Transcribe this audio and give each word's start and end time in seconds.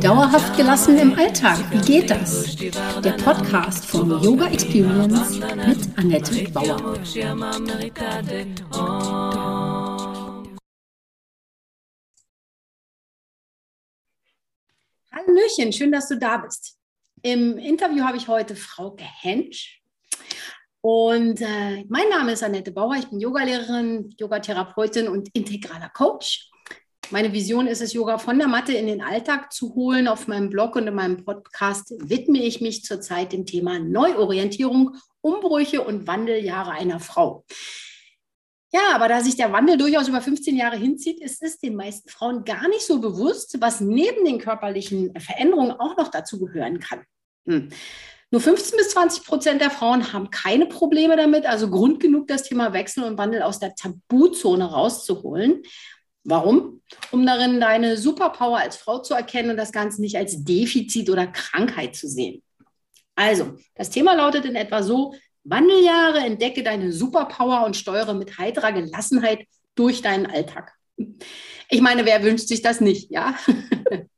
Dauerhaft 0.00 0.56
gelassen 0.56 0.96
im 0.96 1.12
Alltag, 1.12 1.58
wie 1.70 1.80
geht 1.82 2.08
das? 2.08 2.56
Der 2.56 3.12
Podcast 3.22 3.84
von 3.84 4.08
Yoga 4.22 4.48
Experience 4.48 5.38
mit 5.38 5.98
Annette 5.98 6.50
Bauer. 6.52 6.98
Hallöchen, 15.12 15.72
schön, 15.74 15.92
dass 15.92 16.08
du 16.08 16.18
da 16.18 16.38
bist. 16.38 16.78
Im 17.20 17.58
Interview 17.58 18.04
habe 18.04 18.16
ich 18.16 18.26
heute 18.26 18.56
Frau 18.56 18.96
Hensch. 19.20 19.82
Und 20.90 21.42
äh, 21.42 21.84
mein 21.90 22.08
Name 22.08 22.32
ist 22.32 22.42
Annette 22.42 22.72
Bauer, 22.72 22.96
ich 22.96 23.08
bin 23.08 23.20
Yogalehrerin, 23.20 24.14
Yogatherapeutin 24.18 25.06
und 25.06 25.28
integraler 25.34 25.90
Coach. 25.90 26.48
Meine 27.10 27.30
Vision 27.30 27.66
ist 27.66 27.82
es, 27.82 27.92
Yoga 27.92 28.16
von 28.16 28.38
der 28.38 28.48
Matte 28.48 28.72
in 28.72 28.86
den 28.86 29.02
Alltag 29.02 29.52
zu 29.52 29.74
holen. 29.74 30.08
Auf 30.08 30.28
meinem 30.28 30.48
Blog 30.48 30.76
und 30.76 30.86
in 30.86 30.94
meinem 30.94 31.26
Podcast 31.26 31.92
widme 31.98 32.42
ich 32.42 32.62
mich 32.62 32.84
zurzeit 32.84 33.34
dem 33.34 33.44
Thema 33.44 33.78
Neuorientierung, 33.78 34.96
Umbrüche 35.20 35.82
und 35.82 36.06
Wandeljahre 36.06 36.70
einer 36.70 37.00
Frau. 37.00 37.44
Ja, 38.72 38.94
aber 38.94 39.08
da 39.08 39.20
sich 39.20 39.36
der 39.36 39.52
Wandel 39.52 39.76
durchaus 39.76 40.08
über 40.08 40.22
15 40.22 40.56
Jahre 40.56 40.78
hinzieht, 40.78 41.20
ist 41.20 41.42
es 41.42 41.58
den 41.58 41.76
meisten 41.76 42.08
Frauen 42.08 42.44
gar 42.44 42.66
nicht 42.66 42.86
so 42.86 42.98
bewusst, 42.98 43.60
was 43.60 43.82
neben 43.82 44.24
den 44.24 44.38
körperlichen 44.38 45.12
Veränderungen 45.20 45.72
auch 45.72 45.98
noch 45.98 46.08
dazu 46.08 46.38
gehören 46.38 46.80
kann. 46.80 47.04
Hm. 47.46 47.68
Nur 48.30 48.42
15 48.42 48.76
bis 48.76 48.90
20 48.90 49.24
Prozent 49.24 49.60
der 49.62 49.70
Frauen 49.70 50.12
haben 50.12 50.30
keine 50.30 50.66
Probleme 50.66 51.16
damit, 51.16 51.46
also 51.46 51.70
Grund 51.70 51.98
genug, 52.00 52.26
das 52.28 52.42
Thema 52.42 52.74
Wechsel 52.74 53.04
und 53.04 53.16
Wandel 53.16 53.42
aus 53.42 53.58
der 53.58 53.74
Tabuzone 53.74 54.66
rauszuholen. 54.66 55.62
Warum? 56.24 56.82
Um 57.10 57.24
darin 57.24 57.58
deine 57.58 57.96
Superpower 57.96 58.58
als 58.58 58.76
Frau 58.76 58.98
zu 58.98 59.14
erkennen 59.14 59.50
und 59.50 59.56
das 59.56 59.72
Ganze 59.72 60.02
nicht 60.02 60.16
als 60.16 60.44
Defizit 60.44 61.08
oder 61.08 61.26
Krankheit 61.26 61.96
zu 61.96 62.06
sehen. 62.06 62.42
Also, 63.14 63.56
das 63.74 63.88
Thema 63.88 64.14
lautet 64.14 64.44
in 64.44 64.54
etwa 64.54 64.82
so, 64.82 65.14
Wandeljahre, 65.44 66.18
entdecke 66.18 66.62
deine 66.62 66.92
Superpower 66.92 67.64
und 67.64 67.76
steuere 67.76 68.12
mit 68.12 68.36
heiterer 68.36 68.72
Gelassenheit 68.72 69.46
durch 69.74 70.02
deinen 70.02 70.26
Alltag. 70.26 70.74
Ich 71.70 71.80
meine, 71.80 72.04
wer 72.04 72.22
wünscht 72.22 72.48
sich 72.48 72.60
das 72.60 72.82
nicht, 72.82 73.10
ja? 73.10 73.34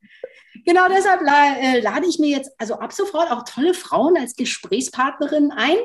Genau 0.65 0.87
deshalb 0.87 1.21
äh, 1.21 1.79
lade 1.79 2.07
ich 2.07 2.19
mir 2.19 2.29
jetzt 2.29 2.51
also 2.57 2.75
ab 2.75 2.93
sofort 2.93 3.31
auch 3.31 3.43
tolle 3.43 3.73
Frauen 3.73 4.17
als 4.17 4.35
Gesprächspartnerinnen 4.35 5.51
ein, 5.51 5.77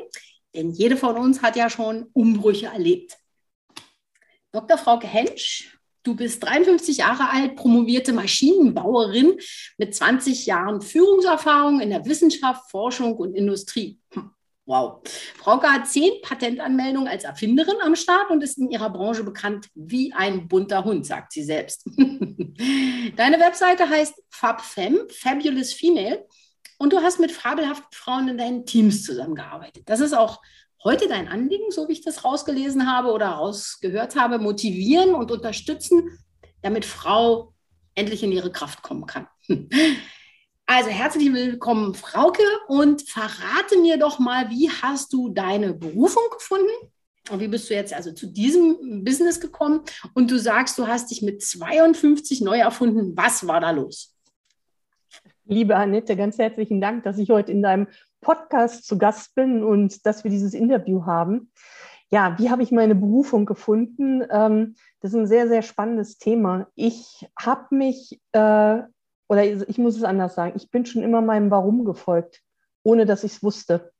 denn 0.55 0.71
jede 0.71 0.97
von 0.97 1.17
uns 1.17 1.41
hat 1.41 1.55
ja 1.55 1.69
schon 1.69 2.09
Umbrüche 2.13 2.67
erlebt. 2.67 3.17
Dr. 4.51 4.77
Frauke 4.77 5.07
Hensch, 5.07 5.77
du 6.03 6.15
bist 6.15 6.43
53 6.43 6.97
Jahre 6.97 7.29
alt, 7.29 7.55
promovierte 7.55 8.13
Maschinenbauerin 8.13 9.37
mit 9.77 9.93
20 9.93 10.45
Jahren 10.45 10.81
Führungserfahrung 10.81 11.81
in 11.81 11.89
der 11.89 12.05
Wissenschaft, 12.05 12.69
Forschung 12.71 13.15
und 13.17 13.35
Industrie. 13.35 13.99
Hm. 14.13 14.31
Wow. 14.67 15.01
Frauke 15.37 15.71
hat 15.71 15.87
zehn 15.87 16.21
Patentanmeldungen 16.21 17.07
als 17.07 17.23
Erfinderin 17.23 17.77
am 17.81 17.95
Start 17.95 18.29
und 18.29 18.43
ist 18.43 18.57
in 18.57 18.69
ihrer 18.69 18.89
Branche 18.89 19.23
bekannt 19.23 19.69
wie 19.75 20.11
ein 20.11 20.49
bunter 20.49 20.83
Hund, 20.83 21.05
sagt 21.05 21.31
sie 21.31 21.43
selbst. 21.43 21.85
Deine 21.95 23.39
Webseite 23.39 23.89
heißt 23.89 24.21
FabFem, 24.29 24.99
Fabulous 25.09 25.71
Female, 25.71 26.25
und 26.77 26.91
du 26.91 26.97
hast 26.97 27.19
mit 27.19 27.31
fabelhaften 27.31 27.87
Frauen 27.91 28.27
in 28.27 28.37
deinen 28.37 28.65
Teams 28.65 29.03
zusammengearbeitet. 29.03 29.83
Das 29.85 30.01
ist 30.01 30.13
auch 30.13 30.41
heute 30.83 31.07
dein 31.07 31.29
Anliegen, 31.29 31.71
so 31.71 31.87
wie 31.87 31.93
ich 31.93 32.01
das 32.01 32.25
rausgelesen 32.25 32.91
habe 32.91 33.13
oder 33.13 33.29
rausgehört 33.29 34.17
habe, 34.17 34.37
motivieren 34.37 35.15
und 35.15 35.31
unterstützen, 35.31 36.19
damit 36.61 36.83
Frau 36.83 37.53
endlich 37.95 38.21
in 38.21 38.33
ihre 38.33 38.51
Kraft 38.51 38.83
kommen 38.83 39.05
kann. 39.05 39.27
Also 40.69 40.89
herzlich 40.89 41.31
willkommen, 41.31 41.93
Frauke, 41.93 42.43
und 42.67 43.01
verrate 43.03 43.79
mir 43.81 43.97
doch 43.97 44.19
mal, 44.19 44.49
wie 44.49 44.69
hast 44.69 45.13
du 45.13 45.29
deine 45.29 45.73
Berufung 45.73 46.23
gefunden? 46.29 46.67
Und 47.31 47.39
wie 47.39 47.47
bist 47.47 47.69
du 47.69 47.73
jetzt 47.73 47.93
also 47.93 48.11
zu 48.11 48.27
diesem 48.27 49.05
Business 49.05 49.39
gekommen? 49.39 49.79
Und 50.13 50.29
du 50.29 50.37
sagst, 50.37 50.77
du 50.77 50.85
hast 50.85 51.09
dich 51.09 51.21
mit 51.21 51.41
52 51.41 52.41
neu 52.41 52.57
erfunden. 52.57 53.15
Was 53.15 53.47
war 53.47 53.61
da 53.61 53.71
los? 53.71 54.13
Liebe 55.45 55.73
Annette, 55.77 56.17
ganz 56.17 56.37
herzlichen 56.37 56.81
Dank, 56.81 57.05
dass 57.05 57.17
ich 57.17 57.29
heute 57.29 57.53
in 57.53 57.63
deinem 57.63 57.87
Podcast 58.19 58.85
zu 58.85 58.97
Gast 58.97 59.35
bin 59.35 59.63
und 59.63 60.05
dass 60.05 60.25
wir 60.25 60.31
dieses 60.31 60.53
Interview 60.53 61.05
haben. 61.05 61.49
Ja, 62.09 62.37
wie 62.39 62.49
habe 62.49 62.63
ich 62.63 62.71
meine 62.71 62.95
Berufung 62.95 63.45
gefunden? 63.45 64.21
Ähm, 64.29 64.75
das 64.99 65.13
ist 65.13 65.17
ein 65.17 65.27
sehr, 65.27 65.47
sehr 65.47 65.61
spannendes 65.61 66.17
Thema. 66.17 66.67
Ich 66.75 67.25
habe 67.39 67.73
mich 67.73 68.19
äh, 68.33 68.81
oder 69.27 69.43
ich 69.43 69.77
muss 69.77 69.97
es 69.97 70.03
anders 70.03 70.35
sagen, 70.35 70.53
ich 70.55 70.69
bin 70.71 70.85
schon 70.85 71.03
immer 71.03 71.21
meinem 71.21 71.51
Warum 71.51 71.85
gefolgt, 71.85 72.41
ohne 72.83 73.05
dass 73.05 73.23
ich 73.23 73.33
es 73.33 73.43
wusste. 73.43 73.91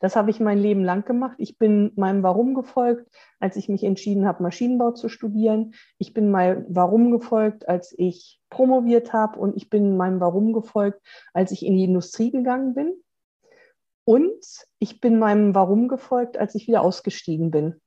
Das 0.00 0.14
habe 0.14 0.30
ich 0.30 0.38
mein 0.38 0.58
Leben 0.58 0.84
lang 0.84 1.04
gemacht. 1.04 1.36
Ich 1.38 1.58
bin 1.58 1.92
meinem 1.96 2.22
Warum 2.22 2.54
gefolgt, 2.54 3.10
als 3.40 3.56
ich 3.56 3.68
mich 3.68 3.82
entschieden 3.82 4.26
habe, 4.26 4.44
Maschinenbau 4.44 4.92
zu 4.92 5.08
studieren. 5.08 5.74
Ich 5.98 6.14
bin 6.14 6.30
meinem 6.30 6.66
Warum 6.68 7.10
gefolgt, 7.10 7.68
als 7.68 7.92
ich 7.98 8.40
promoviert 8.48 9.12
habe. 9.12 9.40
Und 9.40 9.56
ich 9.56 9.70
bin 9.70 9.96
meinem 9.96 10.20
Warum 10.20 10.52
gefolgt, 10.52 11.00
als 11.34 11.50
ich 11.50 11.66
in 11.66 11.76
die 11.76 11.84
Industrie 11.84 12.30
gegangen 12.30 12.74
bin. 12.74 12.94
Und 14.04 14.44
ich 14.78 15.00
bin 15.00 15.18
meinem 15.18 15.54
Warum 15.56 15.88
gefolgt, 15.88 16.38
als 16.38 16.54
ich 16.54 16.68
wieder 16.68 16.82
ausgestiegen 16.82 17.50
bin. 17.50 17.80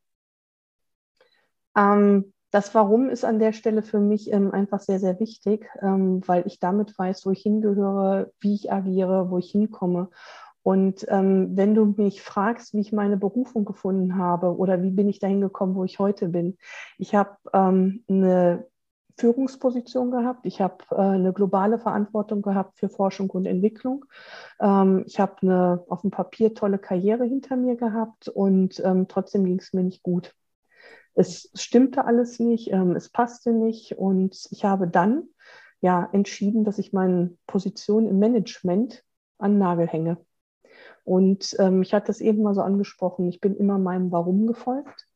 Ähm, 1.78 2.34
das 2.52 2.76
Warum 2.76 3.10
ist 3.10 3.26
an 3.26 3.40
der 3.40 3.54
Stelle 3.54 3.82
für 3.82 4.00
mich 4.00 4.32
ähm, 4.32 4.52
einfach 4.52 4.80
sehr, 4.80 5.00
sehr 5.00 5.20
wichtig, 5.20 5.68
ähm, 5.82 6.22
weil 6.28 6.46
ich 6.46 6.60
damit 6.60 6.98
weiß, 6.98 7.26
wo 7.26 7.32
ich 7.32 7.42
hingehöre, 7.42 8.32
wie 8.40 8.54
ich 8.54 8.72
agiere, 8.72 9.32
wo 9.32 9.38
ich 9.38 9.52
hinkomme. 9.52 10.10
Und 10.64 11.06
ähm, 11.10 11.58
wenn 11.58 11.74
du 11.74 11.86
mich 11.86 12.22
fragst, 12.22 12.74
wie 12.74 12.82
ich 12.82 12.92
meine 12.92 13.18
Berufung 13.18 13.66
gefunden 13.66 14.18
habe 14.18 14.56
oder 14.56 14.84
wie 14.84 14.92
bin 14.92 15.10
ich 15.10 15.20
dahin 15.20 15.42
gekommen, 15.42 15.76
wo 15.76 15.86
ich 15.86 15.98
heute 15.98 16.30
bin, 16.30 16.58
ich 16.98 17.16
habe 17.16 17.38
ähm, 17.54 18.04
eine 18.08 18.68
Führungsposition 19.18 20.12
gehabt. 20.12 20.46
Ich 20.46 20.62
habe 20.62 20.78
äh, 20.92 20.96
eine 20.96 21.34
globale 21.34 21.80
Verantwortung 21.80 22.42
gehabt 22.42 22.80
für 22.80 22.90
Forschung 22.90 23.30
und 23.30 23.46
Entwicklung. 23.46 24.06
Ähm, 24.60 25.04
ich 25.08 25.20
habe 25.20 25.36
eine 25.42 25.84
auf 25.90 26.02
dem 26.02 26.12
Papier 26.12 26.54
tolle 26.54 26.80
Karriere 26.80 27.26
hinter 27.26 27.56
mir 27.56 27.76
gehabt 27.76 28.28
und 28.28 28.82
ähm, 28.84 29.08
trotzdem 29.08 29.46
ging 29.46 29.60
es 29.60 29.74
mir 29.74 29.84
nicht 29.84 30.04
gut. 30.04 30.36
Es 31.14 31.52
stimmte 31.54 32.06
alles 32.06 32.40
nicht, 32.40 32.72
ähm, 32.72 32.96
es 32.96 33.10
passte 33.10 33.52
nicht 33.52 33.98
und 33.98 34.48
ich 34.52 34.64
habe 34.64 34.88
dann 34.88 35.24
ja 35.82 36.08
entschieden, 36.14 36.64
dass 36.64 36.78
ich 36.78 36.94
meine 36.94 37.36
Position 37.48 38.08
im 38.08 38.20
Management 38.20 39.04
an 39.38 39.58
Nagel 39.58 39.88
hänge. 39.88 40.18
Und 41.04 41.56
ähm, 41.60 41.82
ich 41.82 41.94
hatte 41.94 42.08
das 42.08 42.22
eben 42.22 42.44
mal 42.44 42.54
so 42.54 42.62
angesprochen, 42.62 43.28
ich 43.28 43.42
bin 43.42 43.56
immer 43.56 43.78
meinem 43.78 44.12
Warum 44.12 44.48
gefolgt 44.48 45.08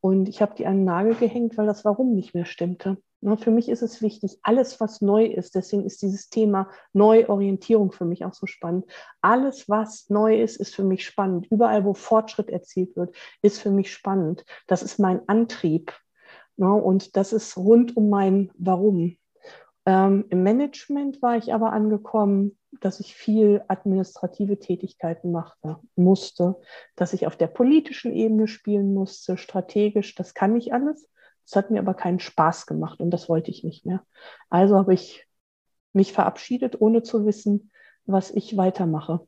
und 0.00 0.28
ich 0.28 0.42
habe 0.42 0.54
die 0.56 0.66
an 0.66 0.78
den 0.78 0.84
Nagel 0.84 1.14
gehängt, 1.14 1.56
weil 1.56 1.66
das 1.66 1.84
Warum 1.84 2.14
nicht 2.14 2.34
mehr 2.34 2.44
stimmte. 2.44 2.98
Ne, 3.20 3.36
für 3.36 3.50
mich 3.50 3.68
ist 3.68 3.82
es 3.82 4.00
wichtig, 4.00 4.38
alles, 4.42 4.78
was 4.80 5.00
neu 5.00 5.24
ist, 5.24 5.56
deswegen 5.56 5.84
ist 5.84 6.02
dieses 6.02 6.30
Thema 6.30 6.68
Neuorientierung 6.92 7.90
für 7.90 8.04
mich 8.04 8.24
auch 8.24 8.34
so 8.34 8.46
spannend. 8.46 8.86
Alles, 9.20 9.68
was 9.68 10.08
neu 10.08 10.40
ist, 10.40 10.56
ist 10.56 10.74
für 10.74 10.84
mich 10.84 11.04
spannend. 11.04 11.46
Überall, 11.50 11.84
wo 11.84 11.94
Fortschritt 11.94 12.48
erzielt 12.48 12.94
wird, 12.96 13.16
ist 13.42 13.60
für 13.60 13.70
mich 13.70 13.92
spannend. 13.92 14.44
Das 14.68 14.82
ist 14.82 14.98
mein 15.00 15.28
Antrieb. 15.28 15.92
Ne, 16.56 16.72
und 16.72 17.16
das 17.16 17.32
ist 17.32 17.56
rund 17.56 17.96
um 17.96 18.08
mein 18.08 18.50
Warum. 18.56 19.16
Ähm, 19.84 20.26
Im 20.28 20.42
Management 20.42 21.20
war 21.20 21.36
ich 21.36 21.52
aber 21.52 21.72
angekommen, 21.72 22.56
dass 22.80 23.00
ich 23.00 23.14
viel 23.14 23.62
administrative 23.66 24.58
Tätigkeiten 24.58 25.32
machte, 25.32 25.78
musste, 25.96 26.56
dass 26.94 27.14
ich 27.14 27.26
auf 27.26 27.36
der 27.36 27.46
politischen 27.48 28.12
Ebene 28.12 28.46
spielen 28.46 28.94
musste, 28.94 29.36
strategisch. 29.36 30.14
Das 30.14 30.34
kann 30.34 30.56
ich 30.56 30.72
alles. 30.72 31.08
Es 31.48 31.56
hat 31.56 31.70
mir 31.70 31.78
aber 31.78 31.94
keinen 31.94 32.20
Spaß 32.20 32.66
gemacht 32.66 33.00
und 33.00 33.10
das 33.10 33.30
wollte 33.30 33.50
ich 33.50 33.64
nicht 33.64 33.86
mehr. 33.86 34.04
Also 34.50 34.76
habe 34.76 34.92
ich 34.92 35.26
mich 35.94 36.12
verabschiedet, 36.12 36.78
ohne 36.82 37.02
zu 37.02 37.24
wissen, 37.24 37.70
was 38.04 38.30
ich 38.30 38.58
weitermache. 38.58 39.26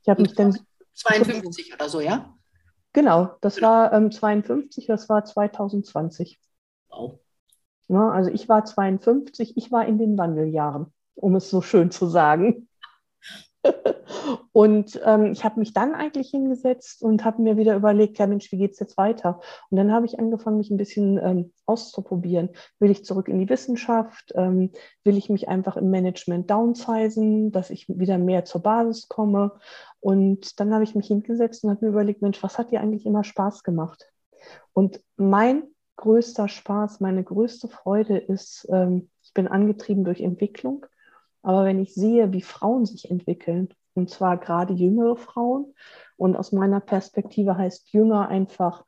Ich 0.00 0.08
habe 0.08 0.22
mich 0.22 0.32
dann 0.32 0.58
52 0.94 1.74
oder 1.74 1.90
so, 1.90 2.00
ja? 2.00 2.34
Genau, 2.94 3.36
das 3.42 3.60
war 3.60 3.92
ähm, 3.92 4.10
52, 4.10 4.86
das 4.86 5.10
war 5.10 5.26
2020. 5.26 6.40
Wow. 6.88 7.18
Ja, 7.88 8.08
also 8.08 8.30
ich 8.30 8.48
war 8.48 8.64
52, 8.64 9.58
ich 9.58 9.70
war 9.70 9.84
in 9.84 9.98
den 9.98 10.16
Wandeljahren, 10.16 10.86
um 11.14 11.36
es 11.36 11.50
so 11.50 11.60
schön 11.60 11.90
zu 11.90 12.06
sagen. 12.06 12.67
und 14.52 15.00
ähm, 15.04 15.32
ich 15.32 15.44
habe 15.44 15.58
mich 15.58 15.72
dann 15.72 15.94
eigentlich 15.94 16.30
hingesetzt 16.30 17.02
und 17.02 17.24
habe 17.24 17.42
mir 17.42 17.56
wieder 17.56 17.74
überlegt, 17.74 18.18
ja 18.18 18.26
Mensch, 18.26 18.50
wie 18.52 18.58
geht 18.58 18.72
es 18.72 18.78
jetzt 18.78 18.96
weiter? 18.96 19.40
Und 19.70 19.76
dann 19.76 19.92
habe 19.92 20.06
ich 20.06 20.18
angefangen, 20.18 20.58
mich 20.58 20.70
ein 20.70 20.76
bisschen 20.76 21.18
ähm, 21.22 21.52
auszuprobieren. 21.66 22.50
Will 22.78 22.90
ich 22.90 23.04
zurück 23.04 23.28
in 23.28 23.38
die 23.38 23.48
Wissenschaft? 23.48 24.32
Ähm, 24.34 24.70
will 25.04 25.16
ich 25.16 25.28
mich 25.28 25.48
einfach 25.48 25.76
im 25.76 25.90
Management 25.90 26.50
downsizen, 26.50 27.52
dass 27.52 27.70
ich 27.70 27.88
wieder 27.88 28.18
mehr 28.18 28.44
zur 28.44 28.62
Basis 28.62 29.08
komme? 29.08 29.52
Und 30.00 30.60
dann 30.60 30.72
habe 30.72 30.84
ich 30.84 30.94
mich 30.94 31.08
hingesetzt 31.08 31.64
und 31.64 31.70
habe 31.70 31.84
mir 31.84 31.90
überlegt, 31.90 32.22
Mensch, 32.22 32.42
was 32.42 32.58
hat 32.58 32.70
dir 32.70 32.80
eigentlich 32.80 33.06
immer 33.06 33.24
Spaß 33.24 33.64
gemacht? 33.64 34.10
Und 34.72 35.00
mein 35.16 35.64
größter 35.96 36.48
Spaß, 36.48 37.00
meine 37.00 37.24
größte 37.24 37.68
Freude 37.68 38.16
ist, 38.16 38.66
ähm, 38.70 39.10
ich 39.22 39.34
bin 39.34 39.48
angetrieben 39.48 40.04
durch 40.04 40.20
Entwicklung. 40.20 40.86
Aber 41.48 41.64
wenn 41.64 41.80
ich 41.80 41.94
sehe, 41.94 42.30
wie 42.34 42.42
Frauen 42.42 42.84
sich 42.84 43.10
entwickeln, 43.10 43.70
und 43.94 44.10
zwar 44.10 44.36
gerade 44.36 44.74
jüngere 44.74 45.16
Frauen, 45.16 45.72
und 46.18 46.36
aus 46.36 46.52
meiner 46.52 46.78
Perspektive 46.78 47.56
heißt 47.56 47.90
jünger 47.90 48.28
einfach 48.28 48.84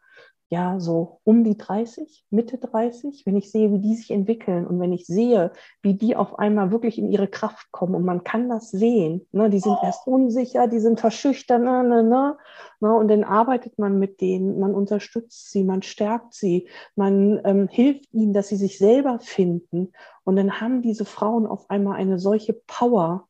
ja, 0.53 0.81
so 0.81 1.21
um 1.23 1.45
die 1.45 1.57
30, 1.57 2.25
Mitte 2.31 2.59
30, 2.59 3.25
wenn 3.25 3.37
ich 3.37 3.53
sehe, 3.53 3.73
wie 3.73 3.79
die 3.79 3.95
sich 3.95 4.11
entwickeln 4.11 4.67
und 4.67 4.81
wenn 4.81 4.93
ich 4.93 5.07
sehe, 5.07 5.53
wie 5.81 5.95
die 5.95 6.17
auf 6.17 6.41
einmal 6.41 6.73
wirklich 6.73 6.99
in 6.99 7.09
ihre 7.09 7.29
Kraft 7.29 7.71
kommen 7.71 7.95
und 7.95 8.05
man 8.05 8.25
kann 8.25 8.49
das 8.49 8.73
sehen, 8.73 9.25
ne, 9.31 9.49
die 9.49 9.61
sind 9.61 9.79
erst 9.81 10.09
unsicher, 10.09 10.67
die 10.67 10.81
sind 10.81 10.99
verschüchtert, 10.99 11.63
ne, 11.63 11.85
ne, 11.85 12.03
ne, 12.03 12.37
ne, 12.81 12.93
und 12.93 13.07
dann 13.07 13.23
arbeitet 13.23 13.79
man 13.79 14.01
mit 14.01 14.21
denen, 14.21 14.59
man 14.59 14.75
unterstützt 14.75 15.53
sie, 15.53 15.63
man 15.63 15.83
stärkt 15.83 16.35
sie, 16.35 16.69
man 16.97 17.41
ähm, 17.45 17.69
hilft 17.69 18.13
ihnen, 18.13 18.33
dass 18.33 18.49
sie 18.49 18.57
sich 18.57 18.77
selber 18.79 19.21
finden. 19.21 19.93
Und 20.25 20.35
dann 20.35 20.61
haben 20.61 20.83
diese 20.83 21.05
Frauen 21.05 21.47
auf 21.47 21.71
einmal 21.71 21.95
eine 21.95 22.19
solche 22.19 22.55
Power, 22.67 23.29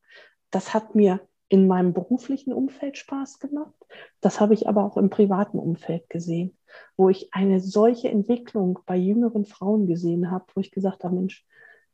das 0.50 0.72
hat 0.72 0.94
mir 0.94 1.20
in 1.50 1.66
meinem 1.66 1.92
beruflichen 1.92 2.52
Umfeld 2.52 2.96
Spaß 2.96 3.40
gemacht. 3.40 3.74
Das 4.20 4.40
habe 4.40 4.54
ich 4.54 4.68
aber 4.68 4.84
auch 4.84 4.96
im 4.96 5.10
privaten 5.10 5.58
Umfeld 5.58 6.08
gesehen, 6.08 6.56
wo 6.96 7.08
ich 7.08 7.34
eine 7.34 7.60
solche 7.60 8.08
Entwicklung 8.08 8.78
bei 8.86 8.96
jüngeren 8.96 9.44
Frauen 9.44 9.88
gesehen 9.88 10.30
habe, 10.30 10.46
wo 10.54 10.60
ich 10.60 10.70
gesagt 10.70 11.02
habe, 11.02 11.16
Mensch, 11.16 11.44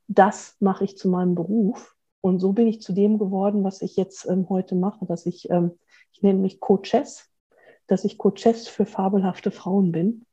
das 0.09 0.57
mache 0.61 0.85
ich 0.85 0.99
zu 0.99 1.09
meinem 1.09 1.35
Beruf. 1.35 1.97
Und 2.21 2.39
so 2.39 2.53
bin 2.53 2.67
ich 2.67 2.83
zu 2.83 2.93
dem 2.93 3.19
geworden, 3.19 3.65
was 3.65 3.81
ich 3.81 3.97
jetzt 3.97 4.29
ähm, 4.29 4.47
heute 4.51 4.75
mache, 4.75 5.07
dass 5.07 5.25
ich, 5.25 5.49
ähm, 5.49 5.79
ich 6.13 6.23
nenne 6.23 6.39
mich 6.39 6.61
Coaches, 6.61 7.31
dass 7.87 8.05
ich 8.05 8.19
Coaches 8.19 8.69
für 8.69 8.85
fabelhafte 8.85 9.51
Frauen 9.51 9.91
bin. 9.91 10.27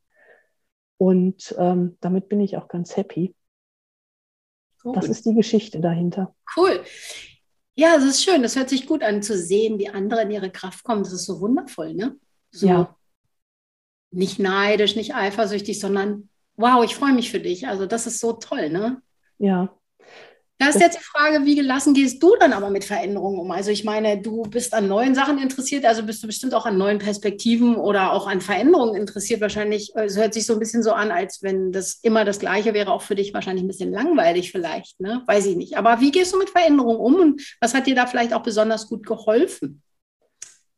Und 0.98 1.54
ähm, 1.58 1.96
damit 2.02 2.28
bin 2.28 2.40
ich 2.40 2.58
auch 2.58 2.68
ganz 2.68 2.94
happy. 2.94 3.34
Cool. 4.84 4.92
Das 4.92 5.08
ist 5.08 5.24
die 5.24 5.34
Geschichte 5.34 5.80
dahinter. 5.80 6.34
Cool. 6.54 6.84
Ja, 7.76 7.96
es 7.96 8.04
ist 8.04 8.24
schön. 8.24 8.42
Das 8.42 8.56
hört 8.56 8.68
sich 8.68 8.86
gut 8.86 9.02
an 9.02 9.22
zu 9.22 9.36
sehen, 9.36 9.78
wie 9.78 9.88
andere 9.88 10.22
in 10.22 10.30
ihre 10.30 10.50
Kraft 10.50 10.84
kommen. 10.84 11.02
Das 11.02 11.12
ist 11.12 11.24
so 11.26 11.40
wundervoll, 11.40 11.94
ne? 11.94 12.16
So 12.50 12.66
ja. 12.66 12.96
Nicht 14.10 14.38
neidisch, 14.38 14.94
nicht 14.94 15.14
eifersüchtig, 15.14 15.80
sondern 15.80 16.28
wow, 16.56 16.84
ich 16.84 16.94
freue 16.94 17.12
mich 17.12 17.30
für 17.30 17.40
dich. 17.40 17.66
Also 17.66 17.86
das 17.86 18.06
ist 18.06 18.20
so 18.20 18.34
toll, 18.34 18.70
ne? 18.70 19.02
Ja. 19.38 19.76
Da 20.64 20.70
ist 20.70 20.80
jetzt 20.80 20.98
die 20.98 21.04
Frage, 21.04 21.44
wie 21.44 21.56
gelassen 21.56 21.94
gehst 21.94 22.22
du 22.22 22.36
dann 22.40 22.52
aber 22.52 22.70
mit 22.70 22.84
Veränderungen 22.84 23.38
um? 23.38 23.50
Also 23.50 23.70
ich 23.70 23.84
meine, 23.84 24.20
du 24.20 24.42
bist 24.42 24.72
an 24.72 24.88
neuen 24.88 25.14
Sachen 25.14 25.38
interessiert, 25.38 25.84
also 25.84 26.02
bist 26.02 26.22
du 26.22 26.26
bestimmt 26.26 26.54
auch 26.54 26.64
an 26.64 26.78
neuen 26.78 26.98
Perspektiven 26.98 27.76
oder 27.76 28.12
auch 28.12 28.26
an 28.26 28.40
Veränderungen 28.40 28.94
interessiert. 28.94 29.40
Wahrscheinlich, 29.40 29.92
es 29.94 30.16
hört 30.16 30.32
sich 30.32 30.46
so 30.46 30.54
ein 30.54 30.58
bisschen 30.58 30.82
so 30.82 30.92
an, 30.92 31.10
als 31.10 31.42
wenn 31.42 31.70
das 31.70 31.98
immer 32.02 32.24
das 32.24 32.38
Gleiche 32.38 32.72
wäre, 32.72 32.92
auch 32.92 33.02
für 33.02 33.14
dich 33.14 33.34
wahrscheinlich 33.34 33.64
ein 33.64 33.68
bisschen 33.68 33.92
langweilig 33.92 34.52
vielleicht, 34.52 35.00
ne? 35.00 35.22
Weiß 35.26 35.46
ich 35.46 35.56
nicht. 35.56 35.76
Aber 35.76 36.00
wie 36.00 36.10
gehst 36.10 36.32
du 36.32 36.38
mit 36.38 36.50
Veränderungen 36.50 36.98
um 36.98 37.14
und 37.16 37.56
was 37.60 37.74
hat 37.74 37.86
dir 37.86 37.94
da 37.94 38.06
vielleicht 38.06 38.32
auch 38.32 38.42
besonders 38.42 38.88
gut 38.88 39.06
geholfen? 39.06 39.82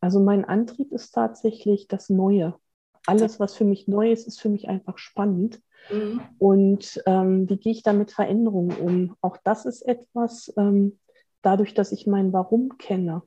Also 0.01 0.21
mein 0.21 0.45
Antrieb 0.45 0.93
ist 0.93 1.13
tatsächlich 1.13 1.89
das 1.89 2.11
Neue. 2.11 2.55
Alles, 3.07 3.41
was 3.41 3.55
für 3.55 3.65
mich 3.65 3.89
neu 3.89 4.13
ist, 4.13 4.27
ist 4.27 4.41
für 4.41 4.49
mich 4.49 4.69
einfach 4.69 4.99
spannend. 4.99 5.61
Mhm. 5.91 6.21
Und 6.39 7.03
ähm, 7.07 7.49
wie 7.49 7.57
gehe 7.57 7.73
ich 7.73 7.83
da 7.83 7.93
mit 7.93 8.11
Veränderungen 8.11 8.77
um? 8.77 9.17
Auch 9.21 9.37
das 9.43 9.67
ist 9.67 9.83
etwas, 9.83 10.53
ähm, 10.57 10.99
dadurch, 11.43 11.75
dass 11.75 11.93
ich 11.93 12.07
mein 12.07 12.33
Warum 12.33 12.77
kenne, 12.79 13.23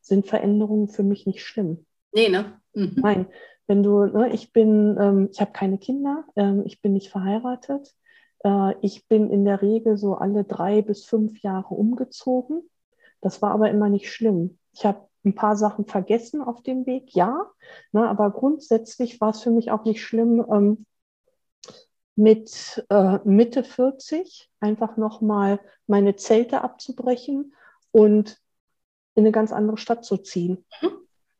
sind 0.00 0.26
Veränderungen 0.26 0.88
für 0.88 1.02
mich 1.02 1.26
nicht 1.26 1.44
schlimm. 1.44 1.84
Nee, 2.12 2.28
ne? 2.28 2.60
Mhm. 2.74 2.96
Nein, 2.96 3.26
wenn 3.66 3.82
du, 3.82 4.06
ne, 4.06 4.32
ich 4.32 4.52
bin, 4.52 4.96
ähm, 4.98 5.28
ich 5.30 5.40
habe 5.40 5.52
keine 5.52 5.78
Kinder, 5.78 6.24
ähm, 6.36 6.62
ich 6.64 6.80
bin 6.80 6.94
nicht 6.94 7.10
verheiratet. 7.10 7.94
Äh, 8.44 8.74
ich 8.80 9.06
bin 9.08 9.30
in 9.30 9.44
der 9.44 9.60
Regel 9.60 9.98
so 9.98 10.14
alle 10.14 10.44
drei 10.44 10.82
bis 10.82 11.04
fünf 11.04 11.42
Jahre 11.42 11.74
umgezogen. 11.74 12.62
Das 13.20 13.42
war 13.42 13.50
aber 13.50 13.70
immer 13.70 13.88
nicht 13.88 14.10
schlimm. 14.10 14.58
Ich 14.72 14.86
habe 14.86 15.07
ein 15.24 15.34
paar 15.34 15.56
Sachen 15.56 15.86
vergessen 15.86 16.42
auf 16.42 16.62
dem 16.62 16.86
Weg, 16.86 17.14
ja. 17.14 17.50
Ne, 17.92 18.08
aber 18.08 18.30
grundsätzlich 18.30 19.20
war 19.20 19.30
es 19.30 19.42
für 19.42 19.50
mich 19.50 19.70
auch 19.70 19.84
nicht 19.84 20.02
schlimm, 20.02 20.44
ähm, 20.50 20.86
mit 22.16 22.84
äh, 22.90 23.18
Mitte 23.24 23.62
40 23.62 24.50
einfach 24.58 24.96
nochmal 24.96 25.60
meine 25.86 26.16
Zelte 26.16 26.62
abzubrechen 26.62 27.54
und 27.92 28.40
in 29.14 29.22
eine 29.22 29.32
ganz 29.32 29.52
andere 29.52 29.78
Stadt 29.78 30.04
zu 30.04 30.16
ziehen. 30.16 30.64
Mhm. 30.82 30.90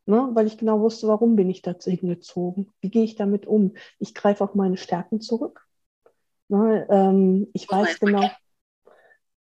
Ne, 0.06 0.30
weil 0.32 0.46
ich 0.46 0.56
genau 0.56 0.80
wusste, 0.80 1.06
warum 1.08 1.36
bin 1.36 1.50
ich 1.50 1.62
dazu 1.62 1.90
hingezogen? 1.90 2.72
Wie 2.80 2.90
gehe 2.90 3.04
ich 3.04 3.14
damit 3.14 3.44
um? 3.44 3.74
Ich 3.98 4.14
greife 4.14 4.42
auf 4.42 4.54
meine 4.54 4.76
Stärken 4.76 5.20
zurück. 5.20 5.66
Ne, 6.48 6.86
ähm, 6.88 7.48
ich 7.52 7.68
muss 7.68 7.78
weiß 7.78 8.00
genau, 8.00 8.30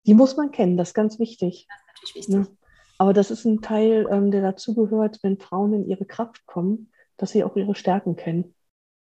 die 0.08 0.14
muss 0.14 0.38
man 0.38 0.52
kennen, 0.52 0.78
das 0.78 0.90
ist 0.90 0.94
ganz 0.94 1.20
wichtig. 1.20 1.68
Das 1.70 1.78
ist 1.78 1.88
natürlich 1.88 2.16
wichtig. 2.16 2.36
Ne? 2.36 2.58
Aber 2.98 3.14
das 3.14 3.32
ist 3.32 3.46
ein 3.46 3.62
Teil, 3.62 4.08
ähm, 4.10 4.32
der 4.32 4.42
dazugehört, 4.42 5.20
wenn 5.22 5.38
Frauen 5.38 5.74
in 5.74 5.88
ihre 5.88 6.06
Kraft 6.06 6.46
kommen, 6.46 6.92
dass 7.18 7.32
sie 7.32 7.44
auch 7.44 7.56
ihre 7.56 7.76
Stärken 7.76 8.16
kennen. 8.16 8.56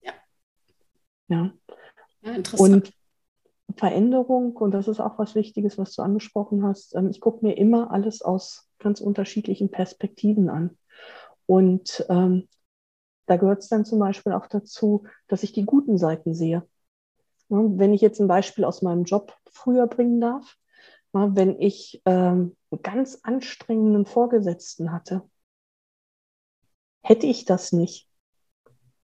Ja. 0.02 0.14
Ja. 1.28 1.54
Ja, 2.22 2.32
interessant. 2.32 2.74
Und 2.74 2.94
Veränderung, 3.78 4.56
und 4.56 4.72
das 4.72 4.88
ist 4.88 5.00
auch 5.00 5.18
was 5.18 5.36
Wichtiges, 5.36 5.78
was 5.78 5.94
du 5.94 6.02
angesprochen 6.02 6.64
hast, 6.64 6.96
ähm, 6.96 7.10
ich 7.10 7.22
gucke 7.22 7.46
mir 7.46 7.58
immer 7.58 7.92
alles 7.92 8.22
aus 8.22 8.70
ganz 8.80 9.02
unterschiedlichen 9.02 9.72
Perspektiven 9.72 10.50
an. 10.50 10.78
Und 11.46 12.06
ähm, 12.10 12.48
da 13.26 13.38
gehört 13.38 13.60
es 13.60 13.70
dann 13.70 13.86
zum 13.86 14.00
Beispiel 14.00 14.34
auch 14.34 14.48
dazu, 14.48 15.06
dass 15.28 15.44
ich 15.44 15.54
die 15.54 15.66
guten 15.66 15.98
Seiten 15.98 16.34
sehe. 16.34 16.68
Ja, 17.50 17.58
wenn 17.78 17.94
ich 17.94 18.02
jetzt 18.02 18.20
ein 18.20 18.28
Beispiel 18.28 18.66
aus 18.66 18.82
meinem 18.82 19.04
Job 19.04 19.36
früher 19.52 19.88
bringen 19.88 20.20
darf, 20.20 20.58
ja, 21.14 21.36
wenn 21.36 21.60
ich 21.62 22.02
ähm, 22.06 22.56
einen 22.74 22.82
ganz 22.82 23.20
anstrengenden 23.24 24.06
Vorgesetzten 24.06 24.92
hatte, 24.92 25.22
hätte 27.02 27.28
ich 27.28 27.46
das 27.46 27.72
nicht, 27.72 28.08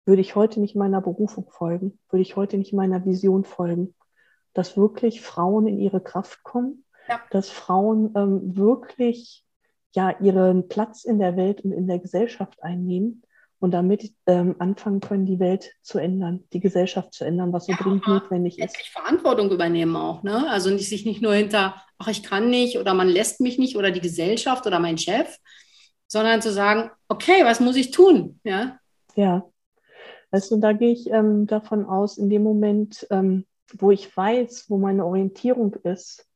würde 0.04 0.22
ich 0.22 0.34
heute 0.34 0.60
nicht 0.60 0.74
meiner 0.74 1.00
Berufung 1.00 1.50
folgen, 1.50 1.98
würde 2.08 2.22
ich 2.22 2.36
heute 2.36 2.58
nicht 2.58 2.72
meiner 2.72 3.04
Vision 3.04 3.44
folgen, 3.44 3.94
dass 4.54 4.76
wirklich 4.76 5.20
Frauen 5.20 5.66
in 5.66 5.78
ihre 5.78 6.02
Kraft 6.02 6.42
kommen, 6.42 6.84
ja. 7.08 7.20
dass 7.30 7.48
Frauen 7.48 8.12
ähm, 8.16 8.56
wirklich 8.56 9.44
ja 9.94 10.18
ihren 10.20 10.68
Platz 10.68 11.04
in 11.04 11.18
der 11.18 11.36
Welt 11.36 11.62
und 11.62 11.72
in 11.72 11.86
der 11.86 11.98
Gesellschaft 11.98 12.62
einnehmen 12.62 13.22
und 13.62 13.70
damit 13.70 14.12
ähm, 14.26 14.56
anfangen 14.58 15.00
können, 15.00 15.24
die 15.24 15.38
Welt 15.38 15.72
zu 15.82 15.98
ändern, 15.98 16.42
die 16.52 16.58
Gesellschaft 16.58 17.12
zu 17.14 17.24
ändern, 17.24 17.52
was 17.52 17.66
so 17.66 17.72
ja, 17.72 17.78
dringend 17.78 18.08
notwendig 18.08 18.58
ist. 18.58 18.76
Verantwortung 18.88 19.50
übernehmen 19.52 19.94
auch, 19.94 20.24
ne? 20.24 20.50
Also 20.50 20.70
nicht, 20.70 20.88
sich 20.88 21.06
nicht 21.06 21.22
nur 21.22 21.34
hinter, 21.34 21.80
ach, 22.02 22.08
ich 22.08 22.22
kann 22.22 22.50
nicht 22.50 22.78
oder 22.78 22.94
man 22.94 23.08
lässt 23.08 23.40
mich 23.40 23.58
nicht 23.58 23.76
oder 23.76 23.90
die 23.90 24.00
Gesellschaft 24.00 24.66
oder 24.66 24.80
mein 24.80 24.98
Chef, 24.98 25.38
sondern 26.08 26.42
zu 26.42 26.52
sagen, 26.52 26.90
okay, 27.08 27.44
was 27.44 27.60
muss 27.60 27.76
ich 27.76 27.90
tun? 27.90 28.40
Ja. 28.44 28.78
Ja. 29.14 29.44
Also 30.30 30.56
da 30.56 30.72
gehe 30.72 30.92
ich 30.92 31.10
ähm, 31.10 31.46
davon 31.46 31.84
aus, 31.86 32.18
in 32.18 32.28
dem 32.28 32.42
Moment, 32.42 33.06
ähm, 33.10 33.46
wo 33.78 33.90
ich 33.90 34.14
weiß, 34.16 34.66
wo 34.68 34.78
meine 34.78 35.04
Orientierung 35.04 35.74
ist, 35.84 36.26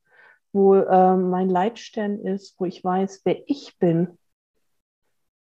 wo 0.52 0.76
ähm, 0.76 1.30
mein 1.30 1.48
Leitstern 1.48 2.20
ist, 2.20 2.54
wo 2.58 2.64
ich 2.64 2.84
weiß, 2.84 3.22
wer 3.24 3.42
ich 3.48 3.76
bin, 3.78 4.18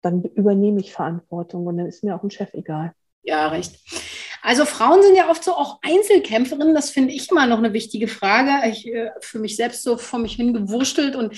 dann 0.03 0.23
übernehme 0.23 0.81
ich 0.81 0.93
Verantwortung 0.93 1.67
und 1.67 1.77
dann 1.77 1.87
ist 1.87 2.05
mir 2.05 2.15
auch 2.15 2.23
ein 2.23 2.31
Chef 2.31 2.55
egal. 2.55 2.93
Ja, 3.23 3.49
recht. 3.49 3.81
Also 4.47 4.65
Frauen 4.65 5.03
sind 5.03 5.17
ja 5.17 5.29
oft 5.29 5.43
so 5.43 5.55
auch 5.55 5.81
Einzelkämpferinnen. 5.83 6.73
Das 6.73 6.91
finde 6.91 7.13
ich 7.13 7.29
immer 7.33 7.49
noch 7.49 7.59
eine 7.59 7.73
wichtige 7.73 8.07
Frage. 8.07 8.69
Ich 8.71 8.87
äh, 8.87 9.11
für 9.21 9.41
mich 9.41 9.57
selbst 9.57 9.83
so 9.83 9.97
vor 9.97 10.21
mich 10.21 10.35
hingewurschtelt 10.35 11.17
und 11.17 11.37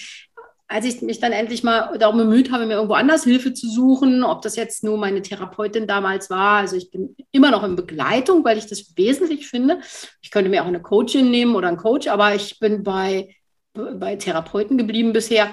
als 0.67 0.85
ich 0.85 1.01
mich 1.01 1.19
dann 1.19 1.33
endlich 1.33 1.63
mal 1.63 1.97
darum 1.97 2.19
bemüht 2.19 2.53
habe, 2.53 2.67
mir 2.67 2.75
irgendwo 2.75 2.93
anders 2.93 3.25
Hilfe 3.25 3.55
zu 3.55 3.67
suchen, 3.67 4.23
ob 4.23 4.43
das 4.43 4.57
jetzt 4.57 4.85
nur 4.85 4.99
meine 4.99 5.23
Therapeutin 5.23 5.87
damals 5.87 6.29
war, 6.29 6.59
also 6.59 6.77
ich 6.77 6.91
bin 6.91 7.17
immer 7.33 7.51
noch 7.51 7.65
in 7.65 7.77
Begleitung, 7.77 8.45
weil 8.45 8.59
ich 8.59 8.67
das 8.67 8.95
wesentlich 8.95 9.49
finde. 9.49 9.81
Ich 10.21 10.31
könnte 10.31 10.51
mir 10.51 10.63
auch 10.63 10.67
eine 10.67 10.83
Coachin 10.83 11.31
nehmen 11.31 11.55
oder 11.55 11.69
einen 11.69 11.79
Coach, 11.79 12.09
aber 12.09 12.35
ich 12.35 12.59
bin 12.59 12.83
bei, 12.83 13.35
bei 13.73 14.17
Therapeuten 14.17 14.77
geblieben 14.77 15.15
bisher. 15.15 15.49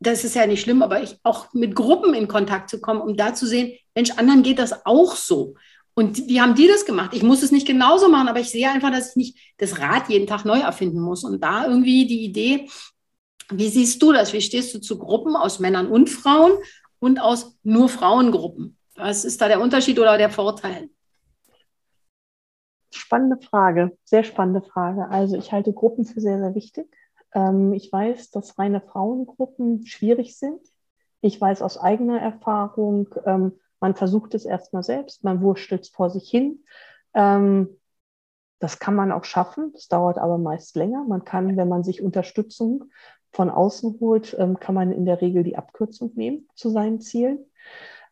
Das 0.00 0.24
ist 0.24 0.34
ja 0.34 0.44
nicht 0.48 0.62
schlimm, 0.62 0.82
aber 0.82 1.00
ich 1.00 1.18
auch 1.22 1.54
mit 1.54 1.76
Gruppen 1.76 2.14
in 2.14 2.26
Kontakt 2.26 2.68
zu 2.68 2.80
kommen, 2.80 3.00
um 3.00 3.16
da 3.16 3.32
zu 3.32 3.46
sehen, 3.46 3.78
Mensch, 3.94 4.10
anderen 4.16 4.42
geht 4.42 4.58
das 4.58 4.84
auch 4.84 5.14
so. 5.14 5.54
Und 5.98 6.28
wie 6.28 6.42
haben 6.42 6.54
die 6.54 6.68
das 6.68 6.84
gemacht? 6.84 7.14
Ich 7.14 7.22
muss 7.22 7.42
es 7.42 7.52
nicht 7.52 7.66
genauso 7.66 8.10
machen, 8.10 8.28
aber 8.28 8.40
ich 8.40 8.50
sehe 8.50 8.68
einfach, 8.68 8.90
dass 8.90 9.10
ich 9.10 9.16
nicht 9.16 9.38
das 9.56 9.80
Rad 9.80 10.10
jeden 10.10 10.26
Tag 10.26 10.44
neu 10.44 10.58
erfinden 10.58 11.00
muss. 11.00 11.24
Und 11.24 11.42
da 11.42 11.66
irgendwie 11.66 12.06
die 12.06 12.22
Idee, 12.22 12.68
wie 13.50 13.68
siehst 13.68 14.02
du 14.02 14.12
das? 14.12 14.34
Wie 14.34 14.42
stehst 14.42 14.74
du 14.74 14.80
zu 14.80 14.98
Gruppen 14.98 15.36
aus 15.36 15.58
Männern 15.58 15.86
und 15.88 16.10
Frauen 16.10 16.52
und 16.98 17.18
aus 17.18 17.56
nur 17.62 17.88
Frauengruppen? 17.88 18.76
Was 18.94 19.24
ist 19.24 19.40
da 19.40 19.48
der 19.48 19.58
Unterschied 19.58 19.98
oder 19.98 20.18
der 20.18 20.28
Vorteil? 20.28 20.90
Spannende 22.92 23.38
Frage, 23.42 23.96
sehr 24.04 24.24
spannende 24.24 24.60
Frage. 24.60 25.08
Also 25.08 25.36
ich 25.36 25.50
halte 25.50 25.72
Gruppen 25.72 26.04
für 26.04 26.20
sehr, 26.20 26.38
sehr 26.38 26.54
wichtig. 26.54 26.94
Ähm, 27.32 27.72
ich 27.72 27.90
weiß, 27.90 28.30
dass 28.32 28.58
reine 28.58 28.82
Frauengruppen 28.82 29.86
schwierig 29.86 30.36
sind. 30.38 30.60
Ich 31.22 31.40
weiß 31.40 31.62
aus 31.62 31.78
eigener 31.78 32.20
Erfahrung, 32.20 33.08
ähm, 33.24 33.52
man 33.80 33.94
versucht 33.94 34.34
es 34.34 34.44
erstmal 34.44 34.82
selbst, 34.82 35.24
man 35.24 35.40
wurschtelt 35.40 35.82
es 35.82 35.88
vor 35.90 36.10
sich 36.10 36.28
hin. 36.28 36.64
Ähm, 37.14 37.68
Das 38.58 38.78
kann 38.78 38.94
man 38.94 39.12
auch 39.12 39.24
schaffen, 39.24 39.72
das 39.74 39.86
dauert 39.86 40.16
aber 40.16 40.38
meist 40.38 40.76
länger. 40.76 41.04
Man 41.04 41.24
kann, 41.24 41.58
wenn 41.58 41.68
man 41.68 41.84
sich 41.84 42.00
Unterstützung 42.00 42.84
von 43.30 43.50
außen 43.50 43.98
holt, 44.00 44.34
ähm, 44.38 44.58
kann 44.58 44.74
man 44.74 44.92
in 44.92 45.04
der 45.04 45.20
Regel 45.20 45.42
die 45.42 45.58
Abkürzung 45.58 46.12
nehmen 46.14 46.48
zu 46.54 46.70
seinen 46.70 47.02
Zielen. 47.02 47.38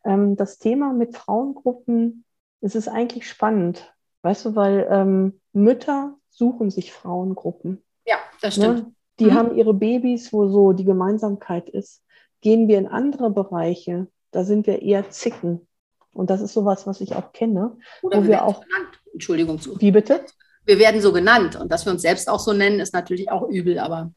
Ähm, 0.03 0.35
das 0.35 0.59
Thema 0.59 0.93
mit 0.93 1.17
Frauengruppen, 1.17 2.25
es 2.61 2.75
ist 2.75 2.87
eigentlich 2.87 3.27
spannend, 3.27 3.91
weißt 4.21 4.45
du, 4.45 4.55
weil 4.55 4.87
ähm, 4.91 5.41
Mütter 5.51 6.15
suchen 6.29 6.69
sich 6.69 6.93
Frauengruppen. 6.93 7.81
Ja, 8.05 8.17
das 8.41 8.53
stimmt. 8.55 8.83
Ne? 8.85 8.93
Die 9.19 9.31
mhm. 9.31 9.33
haben 9.33 9.55
ihre 9.55 9.73
Babys, 9.73 10.31
wo 10.31 10.47
so 10.47 10.73
die 10.73 10.85
Gemeinsamkeit 10.85 11.69
ist. 11.69 12.03
Gehen 12.41 12.67
wir 12.67 12.77
in 12.77 12.87
andere 12.87 13.31
Bereiche, 13.31 14.07
da 14.35 14.43
sind 14.43 14.67
wir 14.67 14.81
eher 14.81 15.09
Zicken. 15.09 15.65
Und 16.11 16.29
das 16.29 16.41
ist 16.41 16.53
sowas, 16.53 16.85
was 16.85 16.99
ich 16.99 17.15
auch 17.15 17.31
kenne. 17.31 17.77
Oder 18.01 18.17
wo 18.17 18.23
wir, 18.23 18.29
wir 18.29 18.43
auch. 18.43 18.61
Genannt. 18.61 19.01
Entschuldigung. 19.13 19.59
Zu. 19.59 19.79
Wie 19.79 19.91
bitte? 19.91 20.25
Wir 20.65 20.77
werden 20.77 20.99
so 20.99 21.13
genannt. 21.13 21.55
Und 21.55 21.71
dass 21.71 21.85
wir 21.85 21.93
uns 21.93 22.01
selbst 22.01 22.29
auch 22.29 22.39
so 22.39 22.51
nennen, 22.51 22.81
ist 22.81 22.93
natürlich 22.93 23.31
auch 23.31 23.47
übel, 23.47 23.79
aber. 23.79 24.11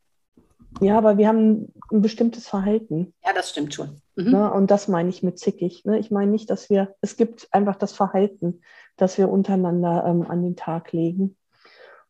Ja, 0.81 0.99
aber 0.99 1.19
wir 1.19 1.29
haben 1.29 1.73
ein 1.93 2.03
bestimmtes 2.03 2.49
Verhalten. 2.49 3.15
Ja, 3.25 3.33
das 3.33 3.51
stimmt 3.51 3.75
schon. 3.75 4.03
Mhm. 4.17 4.31
Ne? 4.31 4.53
Und 4.53 4.71
das 4.73 4.89
meine 4.89 5.09
ich 5.09 5.23
mit 5.23 5.39
zickig. 5.39 5.85
Ne? 5.85 5.99
Ich 5.99 6.11
meine 6.11 6.31
nicht, 6.31 6.51
dass 6.51 6.69
wir, 6.69 6.95
es 7.01 7.17
gibt 7.17 7.47
einfach 7.53 7.77
das 7.77 7.93
Verhalten, 7.93 8.61
das 8.97 9.19
wir 9.19 9.29
untereinander 9.29 10.05
ähm, 10.05 10.23
an 10.29 10.43
den 10.43 10.57
Tag 10.57 10.93
legen. 10.93 11.37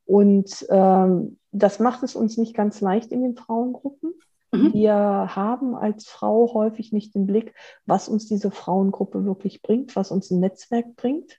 Und 0.06 0.66
ähm, 0.70 1.38
das 1.52 1.78
macht 1.78 2.02
es 2.02 2.16
uns 2.16 2.38
nicht 2.38 2.54
ganz 2.54 2.80
leicht 2.80 3.12
in 3.12 3.22
den 3.22 3.36
Frauengruppen. 3.36 4.14
Mhm. 4.52 4.72
Wir 4.72 4.94
haben 4.94 5.74
als 5.74 6.06
Frau 6.06 6.52
häufig 6.54 6.92
nicht 6.92 7.14
den 7.14 7.26
Blick, 7.26 7.54
was 7.86 8.08
uns 8.08 8.26
diese 8.26 8.50
Frauengruppe 8.50 9.24
wirklich 9.24 9.62
bringt, 9.62 9.96
was 9.96 10.10
uns 10.10 10.30
ein 10.30 10.40
Netzwerk 10.40 10.96
bringt. 10.96 11.38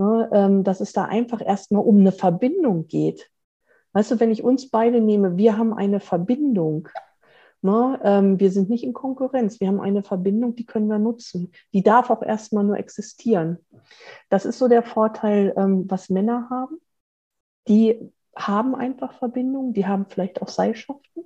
Ne, 0.00 0.28
ähm, 0.32 0.62
dass 0.62 0.80
es 0.80 0.92
da 0.92 1.06
einfach 1.06 1.44
erstmal 1.44 1.82
um 1.82 1.98
eine 1.98 2.12
Verbindung 2.12 2.86
geht. 2.86 3.28
Weißt 3.94 4.12
du, 4.12 4.20
wenn 4.20 4.30
ich 4.30 4.44
uns 4.44 4.70
beide 4.70 5.00
nehme, 5.00 5.36
wir 5.36 5.58
haben 5.58 5.74
eine 5.74 5.98
Verbindung. 5.98 6.88
Ne, 7.62 7.98
ähm, 8.04 8.38
wir 8.38 8.52
sind 8.52 8.70
nicht 8.70 8.84
in 8.84 8.92
Konkurrenz, 8.92 9.58
wir 9.58 9.66
haben 9.66 9.80
eine 9.80 10.04
Verbindung, 10.04 10.54
die 10.54 10.66
können 10.66 10.86
wir 10.86 11.00
nutzen. 11.00 11.50
Die 11.72 11.82
darf 11.82 12.10
auch 12.10 12.22
erstmal 12.22 12.62
nur 12.62 12.78
existieren. 12.78 13.58
Das 14.28 14.44
ist 14.44 14.58
so 14.58 14.68
der 14.68 14.84
Vorteil, 14.84 15.52
ähm, 15.56 15.86
was 15.88 16.10
Männer 16.10 16.48
haben. 16.48 16.78
Die 17.66 18.12
haben 18.36 18.76
einfach 18.76 19.14
Verbindungen, 19.14 19.72
die 19.72 19.86
haben 19.86 20.06
vielleicht 20.08 20.40
auch 20.40 20.48
Seilschaften. 20.48 21.24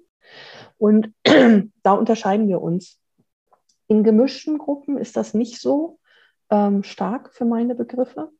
Und 0.79 1.12
da 1.83 1.93
unterscheiden 1.93 2.49
wir 2.49 2.61
uns. 2.61 2.99
In 3.88 4.05
gemischten 4.05 4.59
Gruppen 4.59 4.97
ist 4.99 5.17
das 5.17 5.35
nicht 5.35 5.61
so 5.61 5.99
ähm, 6.50 6.83
stark 6.83 7.33
für 7.33 7.45
meine 7.45 7.75
Begriffe. 7.75 8.31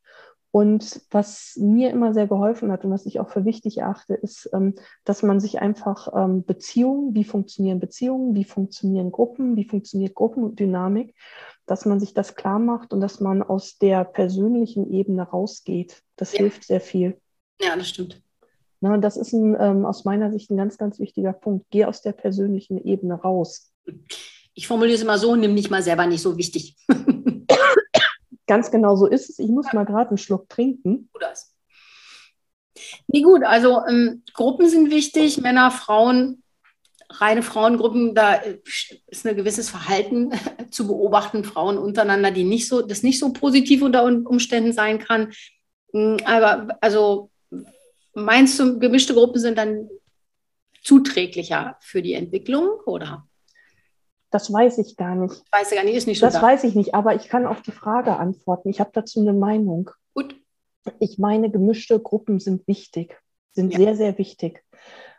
Und 0.53 1.01
was 1.11 1.57
mir 1.57 1.89
immer 1.91 2.13
sehr 2.13 2.27
geholfen 2.27 2.71
hat 2.71 2.85
und 2.85 2.91
was 2.91 3.07
ich 3.07 3.19
auch 3.21 3.31
für 3.31 3.47
wichtig 3.47 3.79
erachte, 3.79 4.13
ist, 4.13 4.51
ähm, 4.53 4.75
dass 5.05 5.23
man 5.23 5.41
sich 5.41 5.61
einfach 5.63 6.09
ähm, 6.15 6.45
Beziehungen, 6.45 7.15
wie 7.15 7.25
funktionieren 7.25 7.81
Beziehungen, 7.81 8.35
wie 8.35 8.45
funktionieren 8.45 9.13
Gruppen, 9.13 9.57
wie 9.57 9.65
funktioniert 9.65 10.15
Gruppendynamik, 10.15 11.15
dass 11.65 11.87
man 11.87 12.01
sich 12.01 12.13
das 12.13 12.35
klar 12.35 12.59
macht 12.59 12.93
und 12.93 13.01
dass 13.01 13.19
man 13.19 13.43
aus 13.43 13.79
der 13.79 14.05
persönlichen 14.05 14.93
Ebene 14.93 15.23
rausgeht. 15.23 16.03
Das 16.17 16.33
ja. 16.33 16.41
hilft 16.41 16.65
sehr 16.65 16.83
viel. 16.83 17.19
Ja, 17.59 17.75
das 17.75 17.89
stimmt. 17.89 18.23
Na, 18.83 18.97
das 18.97 19.17
ist 19.17 19.33
ein, 19.33 19.57
ähm, 19.61 19.87
aus 19.87 20.05
meiner 20.05 20.33
Sicht 20.33 20.51
ein 20.51 20.57
ganz, 20.57 20.77
ganz 20.77 20.99
wichtiger 20.99 21.33
Punkt. 21.33 21.67
Geh 21.71 21.85
aus 21.85 22.03
der 22.03 22.11
persönlichen 22.11 22.85
Ebene 22.85 23.15
raus. 23.15 23.73
Ich 24.55 24.67
formuliere 24.67 24.97
es 24.97 25.03
immer 25.03 25.19
so, 25.19 25.37
nimm 25.37 25.55
dich 25.55 25.71
mal 25.71 25.85
selber 25.85 26.05
nicht 26.07 26.21
so 26.21 26.37
wichtig. 26.37 26.77
ganz 28.49 28.73
genau 28.73 28.97
so 28.97 29.07
ist 29.07 29.31
es. 29.31 29.39
Ich 29.39 29.49
muss 29.49 29.73
mal 29.73 29.85
gerade 29.85 30.09
einen 30.09 30.19
Schluck 30.19 30.49
trinken. 30.49 31.09
Das. 31.21 31.55
Nee, 33.07 33.23
gut, 33.23 33.45
also 33.45 33.83
ähm, 33.89 34.25
Gruppen 34.35 34.69
sind 34.69 34.91
wichtig, 34.91 35.39
Männer, 35.39 35.71
Frauen, 35.71 36.43
reine 37.09 37.45
Frauengruppen, 37.45 38.17
da 38.17 38.41
ist 39.07 39.25
ein 39.25 39.37
gewisses 39.37 39.71
Verhalten 39.71 40.33
zu 40.73 40.89
beobachten, 40.89 41.45
Frauen 41.45 41.79
untereinander, 41.79 42.33
die 42.33 42.43
nicht 42.43 42.67
so, 42.67 42.83
das 42.83 43.05
nicht 43.05 43.21
so 43.21 43.33
positiv 43.33 43.83
unter 43.83 44.05
Umständen 44.05 44.73
sein 44.73 44.99
kann. 44.99 45.33
Hm, 45.93 46.17
aber 46.25 46.77
also 46.81 47.31
Meinst 48.15 48.59
du, 48.59 48.79
gemischte 48.79 49.15
Gruppen 49.15 49.41
sind 49.41 49.59
dann 49.59 49.89
zuträglicher 50.83 51.77
für 51.81 52.03
die 52.03 52.15
Entwicklung 52.15 52.69
oder? 52.87 53.27
Das 54.31 54.51
weiß 54.53 54.79
ich 54.79 54.97
gar 54.97 55.15
nicht. 55.15 55.43
Weiß 55.53 55.71
ich 55.71 55.77
gar 55.77 55.85
nicht, 55.85 55.95
ist 55.95 56.07
nicht 56.07 56.19
so. 56.19 56.27
Das 56.27 56.35
da. 56.35 56.43
weiß 56.43 56.65
ich 56.65 56.75
nicht, 56.75 56.95
aber 56.95 57.15
ich 57.15 57.29
kann 57.29 57.47
auf 57.47 57.61
die 57.63 57.71
Frage 57.71 58.17
antworten. 58.17 58.71
Ich 58.71 58.81
habe 58.81 58.91
dazu 58.93 59.21
eine 59.21 59.35
Meinung. 59.35 59.91
Gut. 60.15 60.37
Ich 60.99 61.19
meine, 61.19 61.51
gemischte 61.51 62.01
Gruppen 62.01 62.41
sind 62.41 62.67
wichtig, 62.67 63.21
sind 63.53 63.73
ja. 63.73 63.79
sehr, 63.79 63.97
sehr 63.97 64.19
wichtig. 64.19 64.65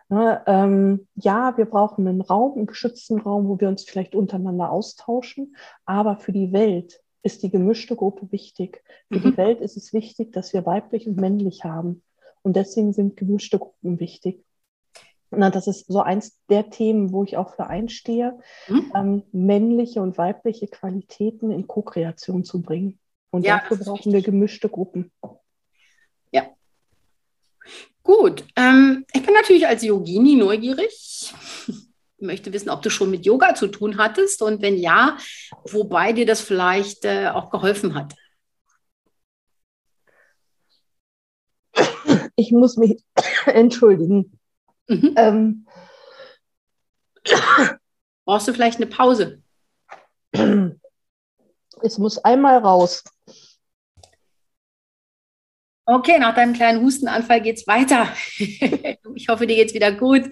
Ne, 0.10 0.42
ähm, 0.48 1.08
ja, 1.16 1.56
wir 1.58 1.66
brauchen 1.66 2.08
einen 2.08 2.22
Raum, 2.22 2.58
einen 2.58 2.66
geschützten 2.66 3.20
Raum, 3.20 3.48
wo 3.48 3.60
wir 3.60 3.70
uns 3.70 3.84
vielleicht 3.84 4.16
untereinander 4.16 4.70
austauschen, 4.72 5.56
aber 5.86 6.18
für 6.18 6.34
die 6.34 6.52
Welt 6.52 7.02
ist 7.22 7.42
die 7.42 7.50
gemischte 7.50 7.96
Gruppe 7.96 8.32
wichtig. 8.32 8.84
Für 9.12 9.20
mhm. 9.20 9.24
die 9.24 9.38
Welt 9.38 9.62
ist 9.62 9.78
es 9.78 9.94
wichtig, 9.94 10.34
dass 10.34 10.54
wir 10.54 10.66
weiblich 10.66 11.08
und 11.08 11.16
männlich 11.16 11.64
haben. 11.64 12.04
Und 12.44 12.56
deswegen 12.56 12.94
sind 12.94 13.18
gemischte 13.18 13.58
Gruppen 13.58 14.00
wichtig. 14.00 14.44
Na, 15.36 15.50
das 15.50 15.68
ist 15.68 15.88
so 15.88 16.02
eins 16.02 16.38
der 16.50 16.70
Themen, 16.70 17.12
wo 17.12 17.24
ich 17.24 17.38
auch 17.38 17.56
für 17.56 17.68
einstehe, 17.68 18.38
mhm. 18.68 18.92
ähm, 18.96 19.24
männliche 19.32 20.02
und 20.02 20.18
weibliche 20.18 20.68
Qualitäten 20.68 21.52
in 21.52 21.68
Co-Kreation 21.68 22.44
zu 22.44 22.62
bringen. 22.62 23.00
Und 23.32 23.46
ja, 23.46 23.60
dafür 23.60 23.78
brauchen 23.78 24.14
wir 24.14 24.22
gemischte 24.22 24.70
Gruppen. 24.70 25.12
Ja. 26.32 26.46
Gut. 28.04 28.44
Ähm, 28.56 29.06
ich 29.12 29.26
bin 29.26 29.34
natürlich 29.34 29.66
als 29.66 29.84
Yogini 29.84 30.36
neugierig. 30.36 31.34
Ich 31.68 32.28
möchte 32.28 32.54
wissen, 32.54 32.70
ob 32.70 32.82
du 32.82 32.90
schon 32.90 33.10
mit 33.10 33.26
Yoga 33.26 33.56
zu 33.56 33.68
tun 33.68 33.98
hattest 33.98 34.42
und 34.42 34.62
wenn 34.62 34.78
ja, 34.78 35.18
wobei 35.64 36.14
dir 36.14 36.26
das 36.26 36.42
vielleicht 36.42 37.06
äh, 37.06 37.28
auch 37.28 37.50
geholfen 37.50 37.96
hat. 37.96 38.14
Ich 42.36 42.52
muss 42.52 42.78
mich 42.78 43.04
entschuldigen. 43.46 44.40
Mhm. 44.88 45.14
Ähm, 45.18 45.68
Brauchst 48.26 48.48
du 48.48 48.54
vielleicht 48.54 48.78
eine 48.78 48.88
Pause? 48.88 49.42
Es 51.82 51.98
muss 51.98 52.18
einmal 52.20 52.60
raus. 52.60 53.04
Okay, 55.86 56.18
nach 56.18 56.34
deinem 56.34 56.54
kleinen 56.54 56.82
Hustenanfall 56.82 57.42
geht 57.42 57.58
es 57.58 57.68
weiter. 57.68 58.08
ich 58.38 59.28
hoffe, 59.28 59.46
dir 59.46 59.58
geht 59.58 59.68
es 59.68 59.74
wieder 59.74 59.92
gut. 59.92 60.30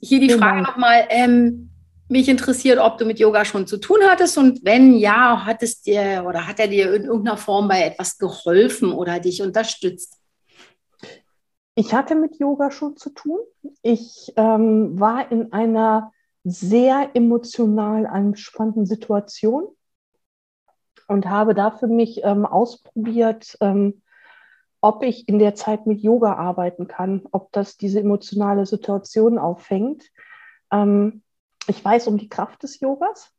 Hier 0.00 0.20
die 0.20 0.30
Frage 0.30 0.62
nochmal. 0.62 1.06
Ähm, 1.10 1.68
mich 2.08 2.30
interessiert, 2.30 2.78
ob 2.78 2.96
du 2.96 3.04
mit 3.04 3.18
Yoga 3.18 3.44
schon 3.44 3.66
zu 3.66 3.76
tun 3.76 3.98
hattest 4.08 4.38
und 4.38 4.64
wenn 4.64 4.96
ja, 4.96 5.44
hat 5.44 5.62
es 5.62 5.82
dir 5.82 6.24
oder 6.26 6.46
hat 6.46 6.58
er 6.60 6.68
dir 6.68 6.94
in 6.94 7.04
irgendeiner 7.04 7.36
Form 7.36 7.68
bei 7.68 7.82
etwas 7.82 8.16
geholfen 8.16 8.92
oder 8.92 9.20
dich 9.20 9.42
unterstützt? 9.42 10.16
Ich 11.78 11.94
hatte 11.94 12.16
mit 12.16 12.40
Yoga 12.40 12.72
schon 12.72 12.96
zu 12.96 13.10
tun. 13.10 13.38
Ich 13.82 14.32
ähm, 14.34 14.98
war 14.98 15.30
in 15.30 15.52
einer 15.52 16.12
sehr 16.42 17.10
emotional 17.14 18.04
angespannten 18.04 18.84
Situation 18.84 19.68
und 21.06 21.26
habe 21.26 21.54
da 21.54 21.70
für 21.70 21.86
mich 21.86 22.24
ähm, 22.24 22.46
ausprobiert, 22.46 23.56
ähm, 23.60 24.02
ob 24.80 25.04
ich 25.04 25.28
in 25.28 25.38
der 25.38 25.54
Zeit 25.54 25.86
mit 25.86 26.00
Yoga 26.00 26.32
arbeiten 26.32 26.88
kann, 26.88 27.28
ob 27.30 27.52
das 27.52 27.76
diese 27.76 28.00
emotionale 28.00 28.66
Situation 28.66 29.38
auffängt. 29.38 30.10
Ähm, 30.72 31.22
ich 31.68 31.84
weiß 31.84 32.08
um 32.08 32.18
die 32.18 32.28
Kraft 32.28 32.64
des 32.64 32.80
Yogas, 32.80 33.30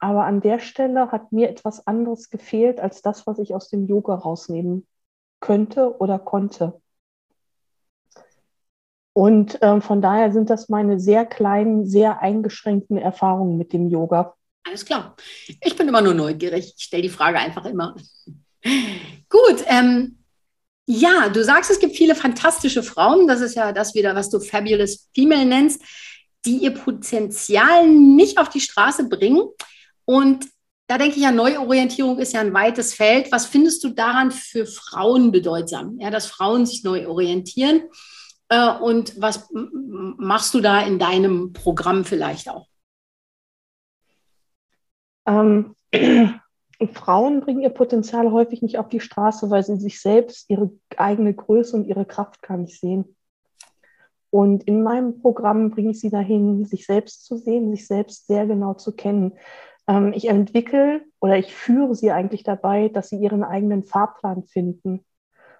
aber 0.00 0.26
an 0.26 0.42
der 0.42 0.58
Stelle 0.58 1.12
hat 1.12 1.32
mir 1.32 1.48
etwas 1.48 1.86
anderes 1.86 2.28
gefehlt 2.28 2.78
als 2.78 3.00
das, 3.00 3.26
was 3.26 3.38
ich 3.38 3.54
aus 3.54 3.70
dem 3.70 3.86
Yoga 3.86 4.16
rausnehmen 4.16 4.86
könnte 5.40 5.98
oder 5.98 6.18
konnte. 6.18 6.82
Und 9.16 9.58
ähm, 9.62 9.80
von 9.80 10.02
daher 10.02 10.30
sind 10.30 10.50
das 10.50 10.68
meine 10.68 11.00
sehr 11.00 11.24
kleinen, 11.24 11.86
sehr 11.86 12.20
eingeschränkten 12.20 12.98
Erfahrungen 12.98 13.56
mit 13.56 13.72
dem 13.72 13.88
Yoga. 13.88 14.34
Alles 14.62 14.84
klar. 14.84 15.16
Ich 15.64 15.74
bin 15.74 15.88
immer 15.88 16.02
nur 16.02 16.12
neugierig. 16.12 16.74
Ich 16.76 16.84
stelle 16.84 17.04
die 17.04 17.08
Frage 17.08 17.38
einfach 17.38 17.64
immer. 17.64 17.96
Gut. 19.30 19.64
Ähm, 19.68 20.18
ja, 20.86 21.30
du 21.30 21.42
sagst, 21.42 21.70
es 21.70 21.80
gibt 21.80 21.96
viele 21.96 22.14
fantastische 22.14 22.82
Frauen. 22.82 23.26
Das 23.26 23.40
ist 23.40 23.54
ja 23.54 23.72
das 23.72 23.94
wieder, 23.94 24.14
was 24.14 24.28
du 24.28 24.38
Fabulous 24.38 25.08
Female 25.14 25.46
nennst, 25.46 25.80
die 26.44 26.58
ihr 26.58 26.74
Potenzial 26.74 27.88
nicht 27.88 28.36
auf 28.36 28.50
die 28.50 28.60
Straße 28.60 29.08
bringen. 29.08 29.48
Und 30.04 30.44
da 30.88 30.98
denke 30.98 31.16
ich 31.16 31.22
ja, 31.22 31.32
Neuorientierung 31.32 32.18
ist 32.18 32.34
ja 32.34 32.40
ein 32.42 32.52
weites 32.52 32.92
Feld. 32.92 33.32
Was 33.32 33.46
findest 33.46 33.82
du 33.82 33.88
daran 33.88 34.30
für 34.30 34.66
Frauen 34.66 35.32
bedeutsam? 35.32 35.98
Ja, 36.00 36.10
dass 36.10 36.26
Frauen 36.26 36.66
sich 36.66 36.84
neu 36.84 37.08
orientieren. 37.08 37.80
Äh, 38.48 38.78
und 38.78 39.20
was 39.20 39.48
machst 39.52 40.54
du 40.54 40.60
da 40.60 40.80
in 40.80 40.98
deinem 40.98 41.52
Programm 41.52 42.04
vielleicht 42.04 42.48
auch? 42.48 42.68
Ähm, 45.26 45.74
Frauen 46.92 47.40
bringen 47.40 47.62
ihr 47.62 47.70
Potenzial 47.70 48.30
häufig 48.30 48.62
nicht 48.62 48.78
auf 48.78 48.88
die 48.88 49.00
Straße, 49.00 49.50
weil 49.50 49.62
sie 49.62 49.76
sich 49.76 50.00
selbst, 50.00 50.48
ihre 50.50 50.70
eigene 50.96 51.34
Größe 51.34 51.74
und 51.74 51.86
ihre 51.86 52.04
Kraft 52.04 52.42
gar 52.42 52.58
nicht 52.58 52.78
sehen. 52.78 53.16
Und 54.30 54.64
in 54.64 54.82
meinem 54.82 55.20
Programm 55.20 55.70
bringe 55.70 55.92
ich 55.92 56.00
sie 56.00 56.10
dahin, 56.10 56.64
sich 56.66 56.84
selbst 56.84 57.24
zu 57.24 57.38
sehen, 57.38 57.70
sich 57.70 57.86
selbst 57.86 58.26
sehr 58.26 58.46
genau 58.46 58.74
zu 58.74 58.94
kennen. 58.94 59.32
Ähm, 59.86 60.12
ich 60.14 60.28
entwickle 60.28 61.02
oder 61.20 61.38
ich 61.38 61.54
führe 61.54 61.94
sie 61.94 62.10
eigentlich 62.10 62.42
dabei, 62.42 62.88
dass 62.88 63.08
sie 63.08 63.16
ihren 63.16 63.42
eigenen 63.42 63.82
Fahrplan 63.84 64.44
finden. 64.44 65.04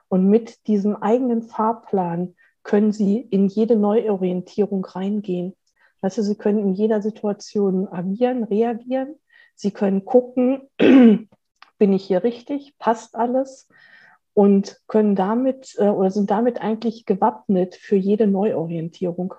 Und 0.08 0.28
mit 0.28 0.66
diesem 0.66 0.94
eigenen 0.96 1.42
Fahrplan 1.42 2.34
können 2.66 2.92
sie 2.92 3.18
in 3.18 3.46
jede 3.46 3.76
Neuorientierung 3.76 4.84
reingehen. 4.84 5.54
Also 6.02 6.20
sie 6.22 6.34
können 6.34 6.58
in 6.58 6.72
jeder 6.74 7.00
Situation 7.00 7.86
agieren, 7.88 8.42
reagieren. 8.42 9.14
Sie 9.54 9.70
können 9.70 10.04
gucken, 10.04 10.62
bin 10.78 11.28
ich 11.92 12.04
hier 12.04 12.24
richtig, 12.24 12.74
passt 12.78 13.14
alles 13.14 13.68
und 14.34 14.78
können 14.88 15.14
damit 15.14 15.76
äh, 15.78 15.88
oder 15.88 16.10
sind 16.10 16.30
damit 16.30 16.60
eigentlich 16.60 17.06
gewappnet 17.06 17.76
für 17.76 17.96
jede 17.96 18.26
Neuorientierung. 18.26 19.34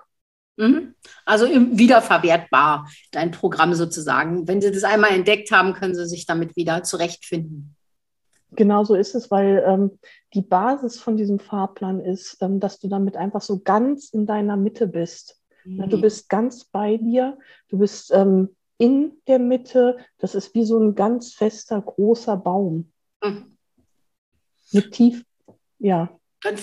Mhm. 0.56 0.94
Also 1.26 1.46
wiederverwertbar, 1.46 2.88
dein 3.12 3.30
Programm 3.30 3.74
sozusagen. 3.74 4.48
Wenn 4.48 4.62
Sie 4.62 4.72
das 4.72 4.84
einmal 4.84 5.10
entdeckt 5.10 5.52
haben, 5.52 5.74
können 5.74 5.94
Sie 5.94 6.06
sich 6.06 6.24
damit 6.24 6.56
wieder 6.56 6.82
zurechtfinden. 6.82 7.76
Genau 8.52 8.84
so 8.84 8.94
ist 8.94 9.14
es, 9.14 9.30
weil 9.30 9.62
ähm, 9.66 9.98
die 10.34 10.42
Basis 10.42 10.98
von 10.98 11.16
diesem 11.16 11.38
Fahrplan 11.38 12.00
ist, 12.00 12.38
ähm, 12.40 12.60
dass 12.60 12.78
du 12.80 12.88
damit 12.88 13.16
einfach 13.16 13.42
so 13.42 13.60
ganz 13.60 14.10
in 14.10 14.26
deiner 14.26 14.56
Mitte 14.56 14.86
bist. 14.86 15.40
Mhm. 15.64 15.88
Du 15.90 16.00
bist 16.00 16.28
ganz 16.28 16.64
bei 16.64 16.96
dir, 16.96 17.38
du 17.68 17.78
bist 17.78 18.10
ähm, 18.12 18.56
in 18.78 19.12
der 19.26 19.38
Mitte. 19.38 19.98
Das 20.18 20.34
ist 20.34 20.54
wie 20.54 20.64
so 20.64 20.78
ein 20.78 20.94
ganz 20.94 21.34
fester, 21.34 21.80
großer 21.80 22.36
Baum. 22.36 22.90
Mhm. 23.22 23.56
Mit 24.72 24.92
tief, 24.92 25.24
ja. 25.78 26.10
Dann, 26.42 26.56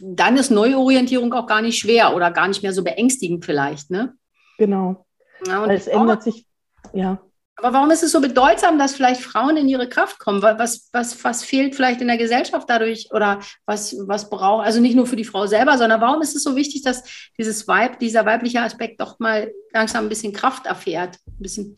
dann 0.00 0.36
ist 0.36 0.50
Neuorientierung 0.50 1.32
auch 1.34 1.46
gar 1.46 1.62
nicht 1.62 1.78
schwer 1.78 2.16
oder 2.16 2.32
gar 2.32 2.48
nicht 2.48 2.62
mehr 2.62 2.72
so 2.72 2.82
beängstigend 2.82 3.44
vielleicht, 3.44 3.90
ne? 3.90 4.14
Genau. 4.58 5.06
Ja, 5.46 5.62
weil 5.62 5.76
es 5.76 5.86
ändert 5.86 6.22
sich, 6.22 6.46
ja. 6.92 7.20
Aber 7.56 7.72
warum 7.72 7.90
ist 7.90 8.02
es 8.02 8.12
so 8.12 8.20
bedeutsam, 8.20 8.78
dass 8.78 8.96
vielleicht 8.96 9.20
Frauen 9.20 9.56
in 9.56 9.68
ihre 9.68 9.88
Kraft 9.88 10.18
kommen? 10.18 10.42
Was, 10.42 10.88
was, 10.92 11.22
was 11.22 11.44
fehlt 11.44 11.74
vielleicht 11.74 12.00
in 12.00 12.08
der 12.08 12.18
Gesellschaft 12.18 12.68
dadurch 12.68 13.10
oder 13.12 13.40
was, 13.64 13.96
was 14.08 14.28
braucht, 14.28 14.66
also 14.66 14.80
nicht 14.80 14.96
nur 14.96 15.06
für 15.06 15.16
die 15.16 15.24
Frau 15.24 15.46
selber, 15.46 15.78
sondern 15.78 16.00
warum 16.00 16.20
ist 16.20 16.34
es 16.34 16.42
so 16.42 16.56
wichtig, 16.56 16.82
dass 16.82 17.04
dieses 17.38 17.68
Weib, 17.68 18.00
dieser 18.00 18.26
weibliche 18.26 18.60
Aspekt 18.60 19.00
doch 19.00 19.20
mal 19.20 19.52
langsam 19.72 20.04
ein 20.06 20.08
bisschen 20.08 20.32
Kraft 20.32 20.66
erfährt, 20.66 21.18
ein 21.26 21.42
bisschen 21.42 21.76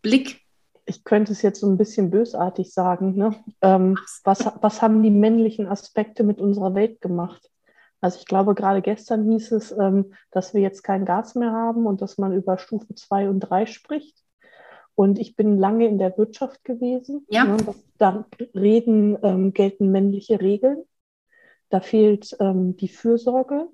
Blick? 0.00 0.40
Ich 0.86 1.02
könnte 1.02 1.32
es 1.32 1.42
jetzt 1.42 1.60
so 1.60 1.66
ein 1.66 1.78
bisschen 1.78 2.10
bösartig 2.10 2.72
sagen. 2.72 3.16
Ne? 3.16 3.34
Ähm, 3.62 3.98
was, 4.22 4.46
was 4.60 4.80
haben 4.80 5.02
die 5.02 5.10
männlichen 5.10 5.66
Aspekte 5.66 6.22
mit 6.22 6.40
unserer 6.40 6.74
Welt 6.74 7.00
gemacht? 7.00 7.50
Also 8.00 8.18
ich 8.18 8.26
glaube, 8.26 8.54
gerade 8.54 8.82
gestern 8.82 9.24
hieß 9.30 9.52
es, 9.52 9.72
ähm, 9.72 10.12
dass 10.30 10.52
wir 10.52 10.60
jetzt 10.60 10.82
kein 10.82 11.06
Gas 11.06 11.34
mehr 11.34 11.52
haben 11.52 11.86
und 11.86 12.02
dass 12.02 12.18
man 12.18 12.34
über 12.34 12.58
Stufe 12.58 12.94
2 12.94 13.30
und 13.30 13.40
3 13.40 13.64
spricht. 13.64 14.23
Und 14.94 15.18
ich 15.18 15.34
bin 15.34 15.58
lange 15.58 15.86
in 15.86 15.98
der 15.98 16.16
Wirtschaft 16.16 16.64
gewesen. 16.64 17.26
Ja. 17.28 17.44
Ne, 17.44 17.56
da 17.98 18.26
reden, 18.54 19.18
ähm, 19.22 19.52
gelten 19.52 19.90
männliche 19.90 20.40
Regeln. 20.40 20.84
Da 21.68 21.80
fehlt 21.80 22.36
ähm, 22.38 22.76
die 22.76 22.88
Fürsorge, 22.88 23.68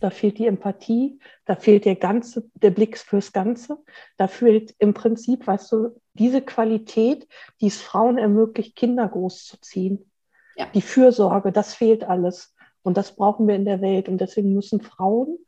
da 0.00 0.10
fehlt 0.10 0.38
die 0.38 0.46
Empathie, 0.46 1.18
da 1.46 1.56
fehlt 1.56 1.84
der 1.84 1.96
ganze, 1.96 2.50
der 2.54 2.70
Blick 2.70 2.98
fürs 2.98 3.32
Ganze. 3.32 3.78
Da 4.18 4.28
fehlt 4.28 4.74
im 4.78 4.92
Prinzip, 4.92 5.46
weißt 5.46 5.72
du, 5.72 6.00
diese 6.14 6.42
Qualität, 6.42 7.26
die 7.60 7.68
es 7.68 7.80
Frauen 7.80 8.18
ermöglicht, 8.18 8.76
Kinder 8.76 9.08
großzuziehen. 9.08 10.10
Ja. 10.56 10.66
Die 10.74 10.82
Fürsorge, 10.82 11.52
das 11.52 11.74
fehlt 11.74 12.04
alles. 12.04 12.54
Und 12.82 12.96
das 12.96 13.14
brauchen 13.14 13.46
wir 13.46 13.54
in 13.54 13.64
der 13.64 13.80
Welt. 13.80 14.08
Und 14.08 14.18
deswegen 14.18 14.52
müssen 14.52 14.80
Frauen 14.80 15.38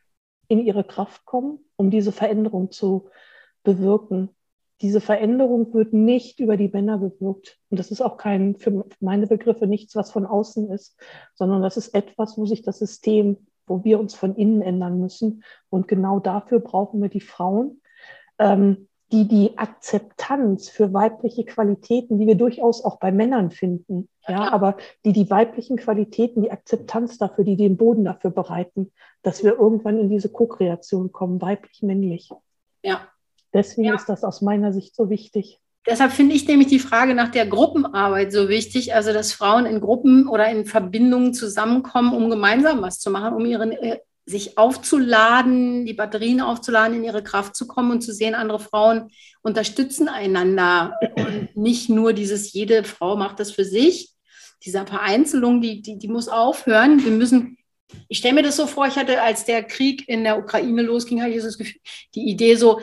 in 0.48 0.60
ihre 0.60 0.84
Kraft 0.84 1.24
kommen, 1.26 1.58
um 1.76 1.90
diese 1.90 2.12
Veränderung 2.12 2.70
zu 2.70 3.08
bewirken 3.62 4.30
diese 4.82 5.00
Veränderung 5.00 5.72
wird 5.72 5.92
nicht 5.92 6.40
über 6.40 6.56
die 6.56 6.68
Männer 6.68 6.98
bewirkt. 6.98 7.58
Und 7.70 7.78
das 7.78 7.90
ist 7.90 8.00
auch 8.00 8.16
kein, 8.16 8.56
für 8.56 8.84
meine 9.00 9.28
Begriffe, 9.28 9.66
nichts, 9.66 9.94
was 9.94 10.10
von 10.10 10.26
außen 10.26 10.70
ist, 10.70 10.98
sondern 11.34 11.62
das 11.62 11.76
ist 11.76 11.94
etwas, 11.94 12.36
wo 12.36 12.46
sich 12.46 12.62
das 12.62 12.80
System, 12.80 13.46
wo 13.66 13.84
wir 13.84 14.00
uns 14.00 14.14
von 14.14 14.34
innen 14.34 14.60
ändern 14.60 15.00
müssen. 15.00 15.44
Und 15.70 15.86
genau 15.86 16.18
dafür 16.18 16.58
brauchen 16.58 17.00
wir 17.00 17.08
die 17.08 17.20
Frauen, 17.20 17.80
ähm, 18.38 18.88
die 19.12 19.28
die 19.28 19.56
Akzeptanz 19.56 20.68
für 20.68 20.92
weibliche 20.92 21.44
Qualitäten, 21.44 22.18
die 22.18 22.26
wir 22.26 22.34
durchaus 22.34 22.82
auch 22.84 22.98
bei 22.98 23.12
Männern 23.12 23.50
finden, 23.50 24.08
ja, 24.26 24.50
aber 24.50 24.78
die 25.04 25.12
die 25.12 25.30
weiblichen 25.30 25.76
Qualitäten, 25.76 26.42
die 26.42 26.50
Akzeptanz 26.50 27.18
dafür, 27.18 27.44
die 27.44 27.56
den 27.56 27.76
Boden 27.76 28.04
dafür 28.04 28.30
bereiten, 28.30 28.90
dass 29.22 29.44
wir 29.44 29.52
irgendwann 29.52 29.98
in 29.98 30.08
diese 30.08 30.30
Co-Kreation 30.30 31.12
kommen, 31.12 31.42
weiblich-männlich. 31.42 32.30
Ja, 32.82 33.06
Deswegen 33.52 33.88
ja. 33.88 33.94
ist 33.94 34.08
das 34.08 34.24
aus 34.24 34.42
meiner 34.42 34.72
Sicht 34.72 34.94
so 34.94 35.10
wichtig. 35.10 35.60
Deshalb 35.86 36.12
finde 36.12 36.34
ich 36.34 36.46
nämlich 36.46 36.68
die 36.68 36.78
Frage 36.78 37.14
nach 37.14 37.30
der 37.30 37.46
Gruppenarbeit 37.46 38.32
so 38.32 38.48
wichtig, 38.48 38.94
also 38.94 39.12
dass 39.12 39.32
Frauen 39.32 39.66
in 39.66 39.80
Gruppen 39.80 40.28
oder 40.28 40.48
in 40.48 40.64
Verbindungen 40.64 41.34
zusammenkommen, 41.34 42.14
um 42.14 42.30
gemeinsam 42.30 42.82
was 42.82 43.00
zu 43.00 43.10
machen, 43.10 43.34
um 43.34 43.44
ihren, 43.44 43.72
äh, 43.72 43.98
sich 44.24 44.56
aufzuladen, 44.56 45.84
die 45.84 45.94
Batterien 45.94 46.40
aufzuladen, 46.40 46.96
in 46.96 47.04
ihre 47.04 47.24
Kraft 47.24 47.56
zu 47.56 47.66
kommen 47.66 47.90
und 47.90 48.02
zu 48.02 48.12
sehen, 48.12 48.36
andere 48.36 48.60
Frauen 48.60 49.10
unterstützen 49.42 50.08
einander 50.08 50.94
und 51.16 51.56
nicht 51.56 51.88
nur 51.88 52.12
dieses, 52.12 52.52
jede 52.52 52.84
Frau 52.84 53.16
macht 53.16 53.40
das 53.40 53.50
für 53.50 53.64
sich. 53.64 54.12
Diese 54.64 54.86
Vereinzelung, 54.86 55.60
die, 55.60 55.82
die, 55.82 55.98
die 55.98 56.06
muss 56.06 56.28
aufhören. 56.28 57.04
Wir 57.04 57.10
müssen 57.10 57.58
ich 58.08 58.18
stelle 58.18 58.34
mir 58.34 58.42
das 58.42 58.56
so 58.56 58.66
vor, 58.66 58.86
ich 58.86 58.96
hatte, 58.96 59.20
als 59.20 59.44
der 59.44 59.62
Krieg 59.64 60.08
in 60.08 60.24
der 60.24 60.38
Ukraine 60.38 60.80
losging, 60.82 61.20
hatte 61.20 61.32
ich 61.32 61.40
so 61.40 61.48
das 61.48 61.58
Gefühl, 61.58 61.80
die 62.14 62.30
Idee 62.30 62.54
so, 62.54 62.80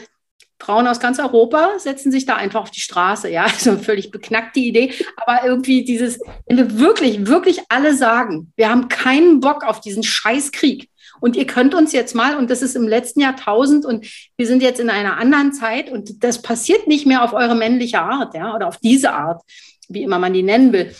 Frauen 0.60 0.88
aus 0.88 1.00
ganz 1.00 1.20
Europa 1.20 1.80
setzen 1.80 2.12
sich 2.12 2.26
da 2.26 2.36
einfach 2.36 2.62
auf 2.62 2.72
die 2.72 2.82
Straße. 2.82 3.30
Ja, 3.30 3.44
also 3.54 3.78
völlig 3.78 4.12
beknackte 4.12 4.60
Idee. 4.60 4.94
Aber 5.16 5.46
irgendwie 5.46 5.84
dieses, 5.84 6.20
wenn 6.48 6.58
wir 6.58 6.80
wirklich, 6.80 7.26
wirklich 7.28 7.62
alle 7.70 7.96
sagen, 7.96 8.52
wir 8.56 8.70
haben 8.70 8.88
keinen 8.90 9.40
Bock 9.40 9.64
auf 9.64 9.82
diesen 9.82 10.04
Scheißkrieg. 10.04 10.90
Und 11.22 11.36
ihr 11.36 11.46
könnt 11.46 11.74
uns 11.74 11.92
jetzt 11.92 12.16
mal, 12.16 12.38
und 12.38 12.50
das 12.50 12.62
ist 12.62 12.76
im 12.76 12.88
letzten 12.88 13.20
Jahrtausend 13.20 13.86
und 13.86 14.06
wir 14.38 14.48
sind 14.48 14.62
jetzt 14.62 14.80
in 14.80 14.90
einer 14.90 15.18
anderen 15.18 15.52
Zeit 15.52 15.90
und 15.90 16.24
das 16.24 16.42
passiert 16.42 16.88
nicht 16.88 17.06
mehr 17.06 17.24
auf 17.24 17.34
eure 17.34 17.56
männliche 17.56 18.00
Art, 18.00 18.36
ja, 18.36 18.56
oder 18.56 18.68
auf 18.68 18.78
diese 18.78 19.12
Art, 19.12 19.42
wie 19.90 20.04
immer 20.04 20.18
man 20.18 20.34
die 20.34 20.44
nennen 20.44 20.72
will. 20.72 20.96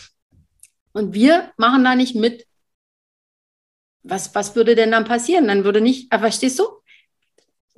Und 0.92 1.14
wir 1.14 1.52
machen 1.56 1.84
da 1.84 1.94
nicht 1.94 2.14
mit. 2.14 2.46
Was, 4.02 4.34
was 4.34 4.56
würde 4.56 4.74
denn 4.74 4.90
dann 4.90 5.04
passieren? 5.04 5.46
Dann 5.46 5.64
würde 5.64 5.80
nicht, 5.80 6.12
verstehst 6.12 6.58
du? 6.58 6.64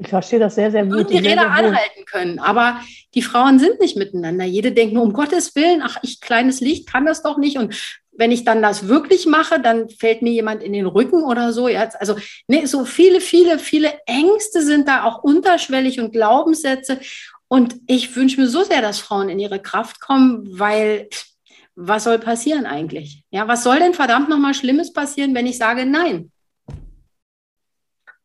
Ich 0.02 0.08
verstehe 0.08 0.40
das 0.40 0.56
sehr, 0.56 0.70
sehr 0.72 0.84
gut. 0.84 1.10
die 1.10 1.18
Räder 1.18 1.50
anhalten 1.50 2.04
können. 2.06 2.38
Aber 2.40 2.80
die 3.14 3.22
Frauen 3.22 3.60
sind 3.60 3.80
nicht 3.80 3.96
miteinander. 3.96 4.44
Jede 4.44 4.72
denkt 4.72 4.94
nur, 4.94 5.04
um 5.04 5.12
Gottes 5.12 5.54
Willen, 5.54 5.80
ach, 5.82 5.98
ich 6.02 6.20
kleines 6.20 6.60
Licht 6.60 6.90
kann 6.90 7.06
das 7.06 7.22
doch 7.22 7.38
nicht. 7.38 7.56
Und 7.56 7.74
wenn 8.10 8.32
ich 8.32 8.44
dann 8.44 8.62
das 8.62 8.88
wirklich 8.88 9.26
mache, 9.26 9.60
dann 9.60 9.88
fällt 9.88 10.22
mir 10.22 10.32
jemand 10.32 10.62
in 10.62 10.72
den 10.72 10.86
Rücken 10.86 11.22
oder 11.22 11.52
so. 11.52 11.66
Also 11.66 12.16
nee, 12.48 12.66
so 12.66 12.84
viele, 12.84 13.20
viele, 13.20 13.60
viele 13.60 13.92
Ängste 14.06 14.62
sind 14.62 14.88
da 14.88 15.04
auch 15.04 15.22
unterschwellig 15.22 16.00
und 16.00 16.12
Glaubenssätze. 16.12 16.98
Und 17.46 17.76
ich 17.86 18.16
wünsche 18.16 18.40
mir 18.40 18.48
so 18.48 18.64
sehr, 18.64 18.82
dass 18.82 18.98
Frauen 18.98 19.28
in 19.28 19.38
ihre 19.38 19.60
Kraft 19.60 20.00
kommen, 20.00 20.48
weil 20.58 21.08
was 21.76 22.04
soll 22.04 22.18
passieren 22.18 22.66
eigentlich? 22.66 23.22
Ja, 23.30 23.46
was 23.46 23.62
soll 23.62 23.78
denn 23.78 23.94
verdammt 23.94 24.28
nochmal 24.28 24.54
Schlimmes 24.54 24.92
passieren, 24.92 25.34
wenn 25.34 25.46
ich 25.46 25.58
sage 25.58 25.86
Nein? 25.86 26.32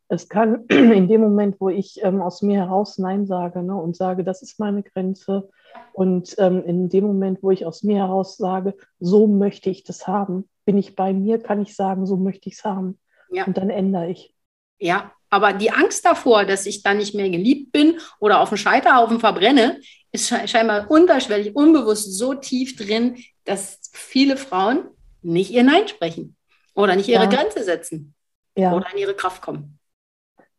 Es 0.09 0.29
kann 0.29 0.65
in 0.69 1.07
dem 1.07 1.21
Moment, 1.21 1.57
wo 1.59 1.69
ich 1.69 2.03
ähm, 2.03 2.21
aus 2.21 2.41
mir 2.41 2.59
heraus 2.59 2.97
Nein 2.97 3.25
sage 3.25 3.63
ne, 3.63 3.75
und 3.75 3.95
sage, 3.95 4.23
das 4.23 4.41
ist 4.41 4.59
meine 4.59 4.83
Grenze, 4.83 5.49
und 5.93 6.35
ähm, 6.37 6.63
in 6.65 6.89
dem 6.89 7.05
Moment, 7.05 7.41
wo 7.41 7.51
ich 7.51 7.65
aus 7.65 7.83
mir 7.83 7.97
heraus 7.97 8.37
sage, 8.37 8.75
so 8.99 9.27
möchte 9.27 9.69
ich 9.69 9.83
das 9.83 10.07
haben, 10.07 10.47
bin 10.65 10.77
ich 10.77 10.95
bei 10.95 11.13
mir, 11.13 11.39
kann 11.39 11.61
ich 11.61 11.75
sagen, 11.75 12.05
so 12.05 12.17
möchte 12.17 12.49
ich 12.49 12.55
es 12.55 12.63
haben. 12.63 12.99
Ja. 13.31 13.45
Und 13.45 13.57
dann 13.57 13.69
ändere 13.69 14.09
ich. 14.09 14.33
Ja, 14.79 15.11
aber 15.29 15.53
die 15.53 15.71
Angst 15.71 16.05
davor, 16.05 16.45
dass 16.45 16.65
ich 16.65 16.83
dann 16.83 16.97
nicht 16.97 17.15
mehr 17.15 17.29
geliebt 17.29 17.71
bin 17.71 17.99
oder 18.19 18.41
auf 18.41 18.49
dem 18.49 18.57
Scheiterhaufen 18.57 19.19
verbrenne, 19.19 19.79
ist 20.11 20.33
scheinbar 20.49 20.89
unterschwellig, 20.89 21.55
unbewusst 21.55 22.17
so 22.17 22.33
tief 22.33 22.75
drin, 22.75 23.17
dass 23.43 23.79
viele 23.91 24.37
Frauen 24.37 24.85
nicht 25.21 25.51
ihr 25.51 25.63
Nein 25.63 25.87
sprechen 25.87 26.35
oder 26.75 26.95
nicht 26.95 27.09
ihre 27.09 27.23
ja. 27.23 27.29
Grenze 27.29 27.63
setzen 27.63 28.13
ja. 28.55 28.73
oder 28.73 28.87
in 28.93 28.99
ihre 28.99 29.15
Kraft 29.15 29.41
kommen. 29.41 29.76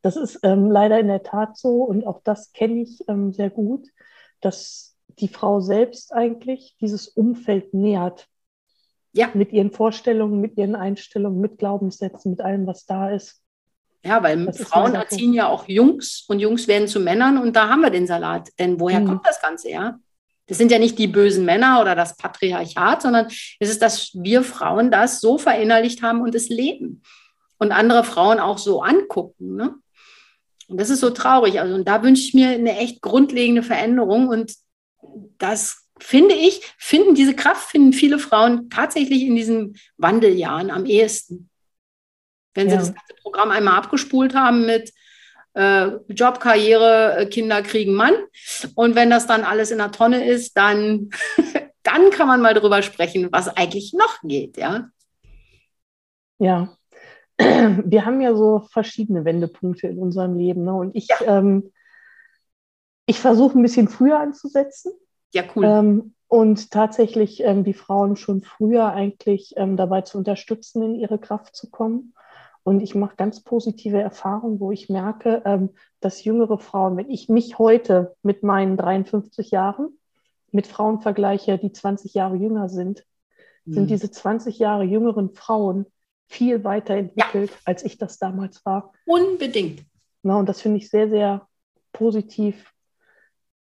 Das 0.02 0.16
ist 0.16 0.40
ähm, 0.42 0.70
leider 0.70 0.98
in 1.00 1.08
der 1.08 1.22
Tat 1.22 1.56
so 1.56 1.82
und 1.82 2.06
auch 2.06 2.20
das 2.22 2.52
kenne 2.52 2.82
ich 2.82 3.02
ähm, 3.08 3.32
sehr 3.32 3.50
gut, 3.50 3.88
dass 4.40 4.96
die 5.18 5.28
Frau 5.28 5.60
selbst 5.60 6.12
eigentlich 6.12 6.76
dieses 6.80 7.08
Umfeld 7.08 7.74
nähert. 7.74 8.28
Ja. 9.12 9.30
Mit 9.34 9.52
ihren 9.52 9.72
Vorstellungen, 9.72 10.40
mit 10.40 10.56
ihren 10.56 10.76
Einstellungen, 10.76 11.40
mit 11.40 11.58
Glaubenssätzen, 11.58 12.32
mit 12.32 12.40
allem, 12.40 12.66
was 12.66 12.84
da 12.86 13.10
ist. 13.10 13.42
Ja, 14.04 14.22
weil 14.22 14.46
das 14.46 14.62
Frauen 14.62 14.94
erziehen 14.94 15.32
ja 15.32 15.48
auch 15.48 15.66
Jungs 15.66 16.24
und 16.28 16.38
Jungs 16.38 16.68
werden 16.68 16.86
zu 16.86 17.00
Männern 17.00 17.38
und 17.38 17.56
da 17.56 17.68
haben 17.68 17.80
wir 17.80 17.90
den 17.90 18.06
Salat. 18.06 18.48
Denn 18.58 18.78
woher 18.78 19.00
mhm. 19.00 19.06
kommt 19.06 19.26
das 19.26 19.40
Ganze, 19.40 19.70
ja? 19.70 19.98
Das 20.46 20.56
sind 20.56 20.72
ja 20.72 20.78
nicht 20.78 20.98
die 20.98 21.08
bösen 21.08 21.44
Männer 21.44 21.80
oder 21.80 21.94
das 21.94 22.16
Patriarchat, 22.16 23.02
sondern 23.02 23.26
es 23.26 23.68
ist, 23.68 23.82
dass 23.82 24.12
wir 24.14 24.42
Frauen 24.42 24.90
das 24.90 25.20
so 25.20 25.36
verinnerlicht 25.36 26.02
haben 26.02 26.22
und 26.22 26.34
es 26.34 26.48
leben. 26.48 27.02
Und 27.58 27.70
andere 27.70 28.02
Frauen 28.02 28.40
auch 28.40 28.56
so 28.56 28.80
angucken. 28.80 29.56
Ne? 29.56 29.74
Und 30.68 30.78
das 30.78 30.90
ist 30.90 31.00
so 31.00 31.10
traurig. 31.10 31.60
Also, 31.60 31.74
und 31.74 31.88
da 31.88 32.02
wünsche 32.02 32.22
ich 32.22 32.34
mir 32.34 32.50
eine 32.50 32.76
echt 32.78 33.02
grundlegende 33.02 33.62
Veränderung. 33.62 34.28
Und 34.28 34.54
das 35.38 35.88
finde 35.98 36.34
ich, 36.34 36.60
finden 36.78 37.14
diese 37.14 37.34
Kraft, 37.34 37.70
finden 37.70 37.92
viele 37.92 38.18
Frauen 38.18 38.70
tatsächlich 38.70 39.22
in 39.22 39.34
diesen 39.34 39.76
Wandeljahren 39.96 40.70
am 40.70 40.86
ehesten. 40.86 41.50
Wenn 42.54 42.68
ja. 42.68 42.72
sie 42.72 42.78
das 42.78 42.94
ganze 42.94 43.14
Programm 43.22 43.50
einmal 43.50 43.78
abgespult 43.78 44.34
haben 44.34 44.66
mit 44.66 44.92
äh, 45.54 45.90
Job, 46.08 46.40
Karriere, 46.40 47.16
äh, 47.16 47.26
Kinder 47.26 47.62
kriegen 47.62 47.94
Mann. 47.94 48.14
Und 48.74 48.94
wenn 48.94 49.10
das 49.10 49.26
dann 49.26 49.44
alles 49.44 49.70
in 49.70 49.78
der 49.78 49.90
Tonne 49.90 50.28
ist, 50.28 50.56
dann, 50.56 51.10
dann 51.82 52.10
kann 52.10 52.28
man 52.28 52.40
mal 52.40 52.54
drüber 52.54 52.82
sprechen, 52.82 53.28
was 53.32 53.48
eigentlich 53.48 53.92
noch 53.92 54.20
geht, 54.22 54.56
ja. 54.56 54.90
Ja. 56.38 56.77
Wir 57.84 58.04
haben 58.04 58.20
ja 58.20 58.34
so 58.34 58.66
verschiedene 58.70 59.24
Wendepunkte 59.24 59.86
in 59.86 59.98
unserem 59.98 60.36
Leben. 60.36 60.64
Ne? 60.64 60.74
Und 60.74 60.96
ich, 60.96 61.08
ja. 61.08 61.38
ähm, 61.38 61.72
ich 63.06 63.20
versuche 63.20 63.58
ein 63.58 63.62
bisschen 63.62 63.88
früher 63.88 64.18
anzusetzen. 64.18 64.92
Ja, 65.32 65.44
cool. 65.54 65.64
Ähm, 65.64 66.14
und 66.26 66.70
tatsächlich 66.70 67.42
ähm, 67.42 67.64
die 67.64 67.74
Frauen 67.74 68.16
schon 68.16 68.42
früher 68.42 68.92
eigentlich 68.92 69.54
ähm, 69.56 69.76
dabei 69.76 70.02
zu 70.02 70.18
unterstützen, 70.18 70.82
in 70.82 70.94
ihre 70.94 71.18
Kraft 71.18 71.56
zu 71.56 71.70
kommen. 71.70 72.14
Und 72.64 72.82
ich 72.82 72.94
mache 72.94 73.16
ganz 73.16 73.40
positive 73.40 73.98
Erfahrungen, 73.98 74.60
wo 74.60 74.70
ich 74.72 74.90
merke, 74.90 75.40
ähm, 75.46 75.70
dass 76.00 76.24
jüngere 76.24 76.58
Frauen, 76.58 76.98
wenn 76.98 77.10
ich 77.10 77.30
mich 77.30 77.58
heute 77.58 78.14
mit 78.22 78.42
meinen 78.42 78.76
53 78.76 79.50
Jahren 79.50 79.98
mit 80.52 80.66
Frauen 80.66 81.00
vergleiche, 81.00 81.56
die 81.56 81.72
20 81.72 82.12
Jahre 82.12 82.36
jünger 82.36 82.68
sind, 82.68 83.06
mhm. 83.64 83.72
sind 83.72 83.90
diese 83.90 84.10
20 84.10 84.58
Jahre 84.58 84.84
jüngeren 84.84 85.30
Frauen 85.34 85.86
viel 86.28 86.64
weiterentwickelt, 86.64 87.50
ja. 87.50 87.56
als 87.64 87.84
ich 87.84 87.98
das 87.98 88.18
damals 88.18 88.64
war. 88.64 88.92
Unbedingt. 89.06 89.84
Na, 90.22 90.36
und 90.36 90.46
das 90.46 90.60
finde 90.60 90.78
ich 90.78 90.90
sehr, 90.90 91.08
sehr 91.08 91.48
positiv, 91.92 92.72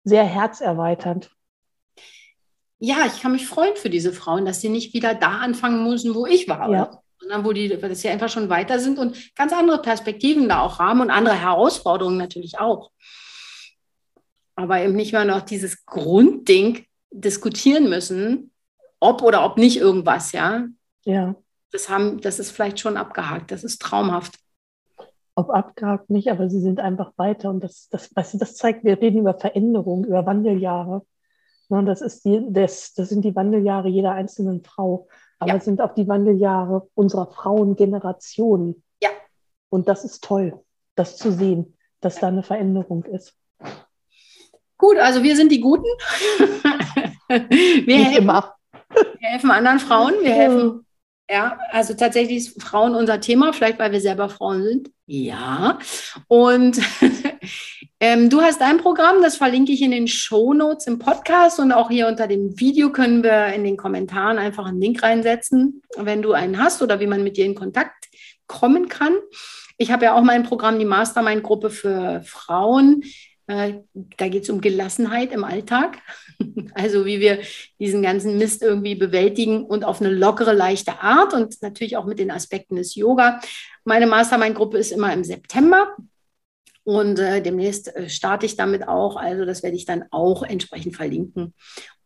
sehr 0.04 0.24
herzerweiternd. 0.24 1.30
Ja, 2.78 3.06
ich 3.06 3.22
kann 3.22 3.32
mich 3.32 3.46
freuen 3.46 3.76
für 3.76 3.90
diese 3.90 4.12
Frauen, 4.12 4.44
dass 4.44 4.60
sie 4.60 4.68
nicht 4.68 4.92
wieder 4.92 5.14
da 5.14 5.38
anfangen 5.38 5.88
müssen, 5.88 6.14
wo 6.14 6.26
ich 6.26 6.48
war. 6.48 6.70
Ja 6.70 7.02
sondern 7.22 7.44
wo 7.44 7.52
die, 7.52 7.68
dass 7.68 8.00
sie 8.00 8.08
einfach 8.08 8.28
schon 8.28 8.48
weiter 8.50 8.80
sind 8.80 8.98
und 8.98 9.34
ganz 9.36 9.52
andere 9.52 9.80
Perspektiven 9.80 10.48
da 10.48 10.60
auch 10.60 10.80
haben 10.80 11.00
und 11.00 11.10
andere 11.10 11.40
Herausforderungen 11.40 12.18
natürlich 12.18 12.58
auch. 12.58 12.90
Aber 14.56 14.80
eben 14.80 14.94
nicht 14.94 15.12
mehr 15.12 15.24
noch 15.24 15.42
dieses 15.42 15.86
Grundding 15.86 16.84
diskutieren 17.12 17.88
müssen, 17.88 18.50
ob 18.98 19.22
oder 19.22 19.44
ob 19.44 19.56
nicht 19.56 19.76
irgendwas, 19.76 20.32
ja. 20.32 20.66
Ja. 21.04 21.36
Das, 21.72 21.88
haben, 21.88 22.20
das 22.20 22.38
ist 22.38 22.50
vielleicht 22.50 22.80
schon 22.80 22.96
abgehakt, 22.96 23.50
das 23.50 23.64
ist 23.64 23.82
traumhaft. 23.82 24.38
Ob 25.34 25.50
abgehakt 25.50 26.10
nicht, 26.10 26.30
aber 26.30 26.50
sie 26.50 26.60
sind 26.60 26.78
einfach 26.78 27.12
weiter 27.16 27.48
und 27.50 27.64
das, 27.64 27.88
das, 27.88 28.14
weißt 28.14 28.34
du, 28.34 28.38
das 28.38 28.54
zeigt, 28.54 28.84
wir 28.84 29.00
reden 29.00 29.20
über 29.20 29.34
Veränderung, 29.34 30.04
über 30.04 30.26
Wandeljahre. 30.26 31.04
Und 31.68 31.86
das, 31.86 32.02
ist 32.02 32.24
die, 32.26 32.44
das, 32.50 32.92
das 32.92 33.08
sind 33.08 33.24
die 33.24 33.34
Wandeljahre 33.34 33.88
jeder 33.88 34.12
einzelnen 34.12 34.62
Frau 34.62 35.08
aber 35.42 35.54
ja. 35.54 35.60
sind 35.60 35.80
auch 35.80 35.92
die 35.92 36.06
Wandeljahre 36.06 36.88
unserer 36.94 37.26
Frauengeneration. 37.26 38.80
Ja. 39.02 39.10
Und 39.70 39.88
das 39.88 40.04
ist 40.04 40.22
toll, 40.22 40.62
das 40.94 41.16
zu 41.16 41.32
sehen, 41.32 41.76
dass 42.00 42.20
da 42.20 42.28
eine 42.28 42.44
Veränderung 42.44 43.04
ist. 43.06 43.34
Gut, 44.78 44.98
also 44.98 45.24
wir 45.24 45.34
sind 45.34 45.50
die 45.50 45.60
Guten. 45.60 45.82
wir, 47.28 47.96
helfen, 47.96 48.22
immer. 48.22 48.54
wir 49.18 49.28
helfen 49.30 49.50
anderen 49.50 49.80
Frauen, 49.80 50.14
wir 50.22 50.32
helfen 50.32 50.81
ja, 51.32 51.58
also 51.70 51.94
tatsächlich 51.94 52.36
ist 52.36 52.62
Frauen 52.62 52.94
unser 52.94 53.18
Thema, 53.18 53.54
vielleicht 53.54 53.78
weil 53.78 53.90
wir 53.90 54.02
selber 54.02 54.28
Frauen 54.28 54.62
sind. 54.62 54.90
Ja. 55.06 55.78
Und 56.28 56.78
ähm, 58.00 58.28
du 58.28 58.42
hast 58.42 58.60
dein 58.60 58.76
Programm, 58.76 59.22
das 59.22 59.36
verlinke 59.36 59.72
ich 59.72 59.80
in 59.80 59.92
den 59.92 60.08
Show 60.08 60.52
Notes 60.52 60.86
im 60.86 60.98
Podcast 60.98 61.58
und 61.58 61.72
auch 61.72 61.88
hier 61.88 62.06
unter 62.06 62.26
dem 62.26 62.60
Video 62.60 62.92
können 62.92 63.22
wir 63.22 63.46
in 63.46 63.64
den 63.64 63.78
Kommentaren 63.78 64.36
einfach 64.36 64.66
einen 64.66 64.80
Link 64.80 65.02
reinsetzen, 65.02 65.82
wenn 65.96 66.20
du 66.20 66.32
einen 66.32 66.62
hast 66.62 66.82
oder 66.82 67.00
wie 67.00 67.06
man 67.06 67.24
mit 67.24 67.38
dir 67.38 67.46
in 67.46 67.54
Kontakt 67.54 68.10
kommen 68.46 68.90
kann. 68.90 69.14
Ich 69.78 69.90
habe 69.90 70.04
ja 70.04 70.14
auch 70.14 70.22
mein 70.22 70.42
Programm, 70.42 70.78
die 70.78 70.84
Mastermind-Gruppe 70.84 71.70
für 71.70 72.22
Frauen. 72.26 73.04
Äh, 73.46 73.80
da 74.16 74.28
geht 74.28 74.44
es 74.44 74.50
um 74.50 74.60
Gelassenheit 74.60 75.32
im 75.32 75.44
Alltag. 75.44 75.98
Also 76.74 77.06
wie 77.06 77.20
wir 77.20 77.40
diesen 77.78 78.02
ganzen 78.02 78.36
Mist 78.36 78.62
irgendwie 78.62 78.96
bewältigen 78.96 79.64
und 79.64 79.84
auf 79.84 80.00
eine 80.00 80.10
lockere, 80.10 80.52
leichte 80.52 81.00
Art 81.00 81.34
und 81.34 81.60
natürlich 81.62 81.96
auch 81.96 82.04
mit 82.04 82.18
den 82.18 82.32
Aspekten 82.32 82.76
des 82.76 82.96
Yoga. 82.96 83.40
Meine 83.84 84.06
Mastermind-Gruppe 84.06 84.78
ist 84.78 84.90
immer 84.90 85.12
im 85.12 85.22
September. 85.22 85.94
Und 86.84 87.18
äh, 87.20 87.40
demnächst 87.40 87.94
äh, 87.94 88.08
starte 88.08 88.46
ich 88.46 88.56
damit 88.56 88.88
auch. 88.88 89.16
Also 89.16 89.44
das 89.44 89.62
werde 89.62 89.76
ich 89.76 89.84
dann 89.84 90.04
auch 90.10 90.42
entsprechend 90.42 90.96
verlinken. 90.96 91.54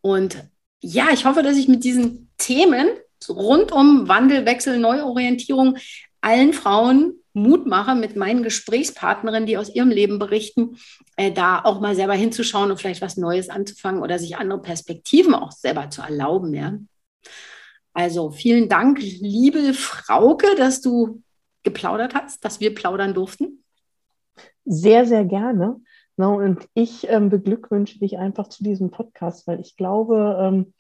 Und 0.03 0.37
ja, 0.83 1.09
ich 1.13 1.25
hoffe, 1.25 1.43
dass 1.43 1.57
ich 1.57 1.69
mit 1.69 1.85
diesen 1.85 2.31
Themen 2.37 2.89
rund 3.29 3.73
um 3.73 4.09
Wandel, 4.09 4.45
Wechsel, 4.45 4.79
Neuorientierung 4.79 5.79
allen 6.21 6.53
Frauen 6.53 7.15
Mut 7.37 7.67
mache, 7.67 7.95
mit 7.95 8.17
meinen 8.17 8.43
Gesprächspartnerinnen, 8.43 9.47
die 9.47 9.59
aus 9.59 9.69
ihrem 9.69 9.91
Leben 9.91 10.19
berichten, 10.19 10.79
äh, 11.17 11.31
da 11.31 11.61
auch 11.63 11.81
mal 11.81 11.95
selber 11.95 12.15
hinzuschauen 12.15 12.71
und 12.71 12.79
vielleicht 12.79 13.03
was 13.03 13.19
Neues 13.19 13.51
anzufangen 13.51 14.03
oder 14.03 14.19
sich 14.19 14.39
andere 14.39 14.63
Perspektiven 14.63 15.35
auch 15.35 15.53
selber 15.53 15.91
zu 15.91 16.01
erlauben. 16.01 16.55
Ja? 16.55 16.79
Also 17.93 18.31
vielen 18.31 18.71
Dank, 18.71 19.01
liebe 19.01 19.75
Frauke, 19.75 20.55
dass 20.57 20.81
du 20.81 21.23
geplaudert 21.63 22.15
hast, 22.15 22.43
dass 22.45 22.61
wir 22.61 22.75
plaudern 22.75 23.13
durften. 23.13 23.63
Sehr, 24.65 25.05
sehr 25.05 25.27
gerne. 25.27 25.81
No, 26.17 26.37
und 26.39 26.67
ich 26.73 27.07
ähm, 27.11 27.29
beglückwünsche 27.29 27.99
dich 27.99 28.17
einfach 28.17 28.49
zu 28.49 28.65
diesem 28.65 28.91
Podcast, 28.91 29.47
weil 29.47 29.61
ich 29.61 29.77
glaube, 29.77 30.39
ähm, 30.41 30.73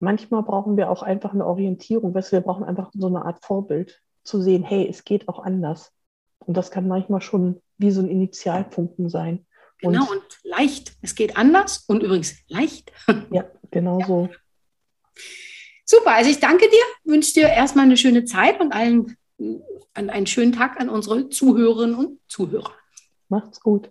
manchmal 0.00 0.42
brauchen 0.42 0.76
wir 0.76 0.90
auch 0.90 1.04
einfach 1.04 1.32
eine 1.32 1.46
Orientierung. 1.46 2.12
Weißt, 2.12 2.32
wir 2.32 2.40
brauchen 2.40 2.64
einfach 2.64 2.90
so 2.92 3.06
eine 3.06 3.24
Art 3.24 3.44
Vorbild 3.44 4.03
zu 4.24 4.40
sehen, 4.40 4.64
hey, 4.64 4.86
es 4.88 5.04
geht 5.04 5.28
auch 5.28 5.38
anders. 5.38 5.92
Und 6.40 6.56
das 6.56 6.70
kann 6.70 6.88
manchmal 6.88 7.22
schon 7.22 7.62
wie 7.78 7.90
so 7.90 8.00
ein 8.00 8.08
Initialpunkten 8.08 9.08
sein. 9.08 9.46
Genau, 9.78 10.02
und, 10.02 10.18
und 10.18 10.38
leicht. 10.42 10.96
Es 11.02 11.14
geht 11.14 11.36
anders 11.36 11.84
und 11.86 12.02
übrigens 12.02 12.36
leicht. 12.48 12.92
Ja, 13.30 13.44
genau 13.70 14.00
ja. 14.00 14.06
so. 14.06 14.28
Super, 15.84 16.12
also 16.12 16.30
ich 16.30 16.40
danke 16.40 16.64
dir, 16.68 17.12
wünsche 17.12 17.34
dir 17.34 17.48
erstmal 17.48 17.84
eine 17.84 17.96
schöne 17.96 18.24
Zeit 18.24 18.60
und 18.60 18.72
allen 18.72 19.16
einen 19.94 20.26
schönen 20.26 20.52
Tag 20.52 20.80
an 20.80 20.88
unsere 20.88 21.28
Zuhörerinnen 21.28 21.94
und 21.94 22.20
Zuhörer. 22.28 22.72
Macht's 23.28 23.60
gut. 23.60 23.90